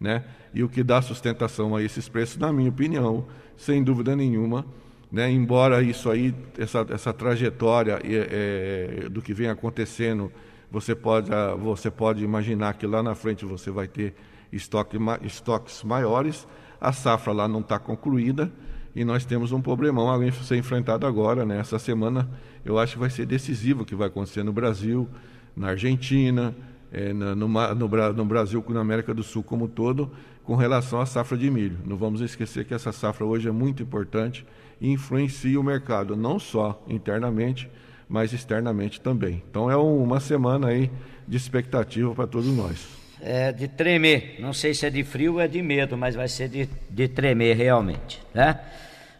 né? 0.00 0.24
E 0.54 0.62
o 0.62 0.68
que 0.68 0.82
dá 0.84 1.00
sustentação 1.02 1.74
a 1.74 1.82
esses 1.82 2.08
preços, 2.08 2.36
na 2.36 2.52
minha 2.52 2.68
opinião, 2.68 3.26
sem 3.56 3.82
dúvida 3.82 4.14
nenhuma, 4.14 4.64
né, 5.10 5.30
embora 5.30 5.82
isso 5.82 6.10
aí, 6.10 6.34
essa, 6.58 6.86
essa 6.90 7.12
trajetória 7.12 7.98
é, 8.04 9.04
é, 9.04 9.08
do 9.08 9.22
que 9.22 9.32
vem 9.32 9.48
acontecendo, 9.48 10.30
você 10.70 10.94
pode, 10.94 11.30
você 11.58 11.90
pode 11.90 12.22
imaginar 12.22 12.74
que 12.74 12.86
lá 12.86 13.02
na 13.02 13.14
frente 13.14 13.44
você 13.44 13.70
vai 13.70 13.88
ter 13.88 14.14
estoque, 14.52 14.98
estoques 15.22 15.82
maiores, 15.82 16.46
a 16.80 16.92
safra 16.92 17.32
lá 17.32 17.48
não 17.48 17.60
está 17.60 17.78
concluída 17.78 18.52
e 18.96 19.04
nós 19.04 19.26
temos 19.26 19.52
um 19.52 19.60
problemão 19.60 20.10
a 20.10 20.32
ser 20.32 20.56
enfrentado 20.56 21.06
agora. 21.06 21.44
Né? 21.44 21.58
Essa 21.58 21.78
semana 21.78 22.26
eu 22.64 22.78
acho 22.78 22.94
que 22.94 22.98
vai 22.98 23.10
ser 23.10 23.26
decisivo 23.26 23.82
o 23.82 23.84
que 23.84 23.94
vai 23.94 24.08
acontecer 24.08 24.42
no 24.42 24.54
Brasil, 24.54 25.06
na 25.54 25.68
Argentina, 25.68 26.56
é, 26.90 27.12
no, 27.12 27.36
no, 27.36 27.46
no, 27.74 28.24
Brasil, 28.24 28.64
na 28.70 28.80
América 28.80 29.12
do 29.12 29.22
Sul 29.22 29.42
como 29.42 29.66
um 29.66 29.68
todo, 29.68 30.10
com 30.42 30.56
relação 30.56 30.98
à 30.98 31.04
safra 31.04 31.36
de 31.36 31.50
milho. 31.50 31.76
Não 31.84 31.98
vamos 31.98 32.22
esquecer 32.22 32.64
que 32.64 32.72
essa 32.72 32.90
safra 32.90 33.26
hoje 33.26 33.46
é 33.48 33.52
muito 33.52 33.82
importante 33.82 34.46
e 34.80 34.90
influencia 34.90 35.60
o 35.60 35.62
mercado, 35.62 36.16
não 36.16 36.38
só 36.38 36.82
internamente, 36.88 37.70
mas 38.08 38.32
externamente 38.32 38.98
também. 38.98 39.42
Então 39.50 39.70
é 39.70 39.76
uma 39.76 40.20
semana 40.20 40.68
aí 40.68 40.90
de 41.28 41.36
expectativa 41.36 42.14
para 42.14 42.26
todos 42.26 42.48
nós 42.48 42.96
é, 43.20 43.52
de 43.52 43.68
tremer. 43.68 44.36
Não 44.38 44.52
sei 44.52 44.74
se 44.74 44.86
é 44.86 44.90
de 44.90 45.02
frio 45.02 45.34
ou 45.34 45.40
é 45.40 45.48
de 45.48 45.62
medo, 45.62 45.96
mas 45.96 46.14
vai 46.14 46.28
ser 46.28 46.48
de, 46.48 46.68
de 46.88 47.08
tremer 47.08 47.56
realmente, 47.56 48.20
né? 48.34 48.60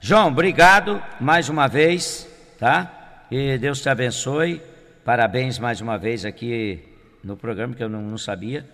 João, 0.09 0.29
obrigado 0.29 1.03
mais 1.21 1.49
uma 1.49 1.67
vez, 1.67 2.29
tá? 2.61 3.25
E 3.29 3.59
Deus 3.59 3.81
te 3.81 3.89
abençoe. 3.89 4.63
Parabéns 5.05 5.59
mais 5.59 5.81
uma 5.81 5.99
vez 5.99 6.25
aqui 6.25 6.81
no 7.25 7.37
programa 7.37 7.75
que 7.75 7.83
eu 7.83 7.89
não, 7.89 8.03
não 8.03 8.17
sabia. 8.17 8.71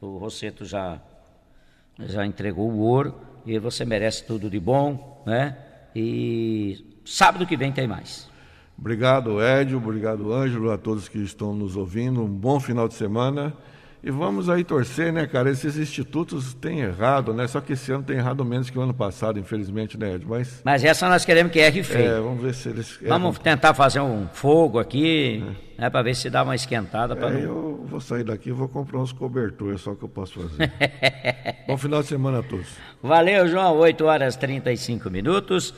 O 0.00 0.16
Rosseto 0.16 0.64
já 0.64 1.00
já 1.98 2.24
entregou 2.24 2.70
o 2.70 2.78
ouro 2.78 3.20
e 3.44 3.58
você 3.58 3.84
merece 3.84 4.24
tudo 4.28 4.48
de 4.48 4.60
bom, 4.60 5.24
né? 5.26 5.58
E 5.92 7.00
sábado 7.04 7.44
que 7.48 7.56
vem 7.56 7.72
tem 7.72 7.88
mais. 7.88 8.30
Obrigado, 8.78 9.42
Édio, 9.42 9.78
obrigado, 9.78 10.32
Ângelo, 10.32 10.70
a 10.70 10.78
todos 10.78 11.08
que 11.08 11.18
estão 11.18 11.52
nos 11.52 11.74
ouvindo. 11.74 12.22
Um 12.22 12.28
bom 12.28 12.60
final 12.60 12.86
de 12.86 12.94
semana. 12.94 13.52
E 14.06 14.10
vamos 14.12 14.48
aí 14.48 14.62
torcer, 14.62 15.12
né, 15.12 15.26
cara? 15.26 15.50
Esses 15.50 15.76
institutos 15.76 16.54
têm 16.54 16.78
errado, 16.78 17.34
né? 17.34 17.48
Só 17.48 17.60
que 17.60 17.72
esse 17.72 17.90
ano 17.90 18.04
tem 18.04 18.18
errado 18.18 18.44
menos 18.44 18.70
que 18.70 18.78
o 18.78 18.80
ano 18.80 18.94
passado, 18.94 19.36
infelizmente, 19.36 19.98
né, 19.98 20.14
Ed? 20.14 20.24
Mas, 20.24 20.62
Mas 20.64 20.84
essa 20.84 21.08
nós 21.08 21.24
queremos 21.24 21.52
que 21.52 21.58
erre 21.58 21.82
feio. 21.82 22.12
É, 22.12 22.20
vamos 22.20 22.40
ver 22.40 22.54
se 22.54 22.68
eles. 22.68 23.00
Vamos 23.02 23.34
erram. 23.34 23.42
tentar 23.42 23.74
fazer 23.74 23.98
um 23.98 24.28
fogo 24.32 24.78
aqui, 24.78 25.42
é. 25.76 25.82
né, 25.82 25.90
para 25.90 26.02
ver 26.02 26.14
se 26.14 26.30
dá 26.30 26.44
uma 26.44 26.54
esquentada. 26.54 27.14
É, 27.14 27.18
não... 27.18 27.30
Eu 27.36 27.84
vou 27.84 28.00
sair 28.00 28.22
daqui 28.22 28.50
e 28.50 28.52
vou 28.52 28.68
comprar 28.68 29.00
uns 29.00 29.10
cobertores, 29.10 29.80
é 29.80 29.82
só 29.82 29.96
que 29.96 30.04
eu 30.04 30.08
posso 30.08 30.38
fazer. 30.38 30.72
Bom 31.66 31.76
final 31.76 32.00
de 32.00 32.06
semana 32.06 32.38
a 32.38 32.42
todos. 32.44 32.68
Valeu, 33.02 33.48
João. 33.48 33.76
8 33.76 34.04
horas 34.04 34.36
e 34.36 34.38
35 34.38 35.10
minutos. 35.10 35.74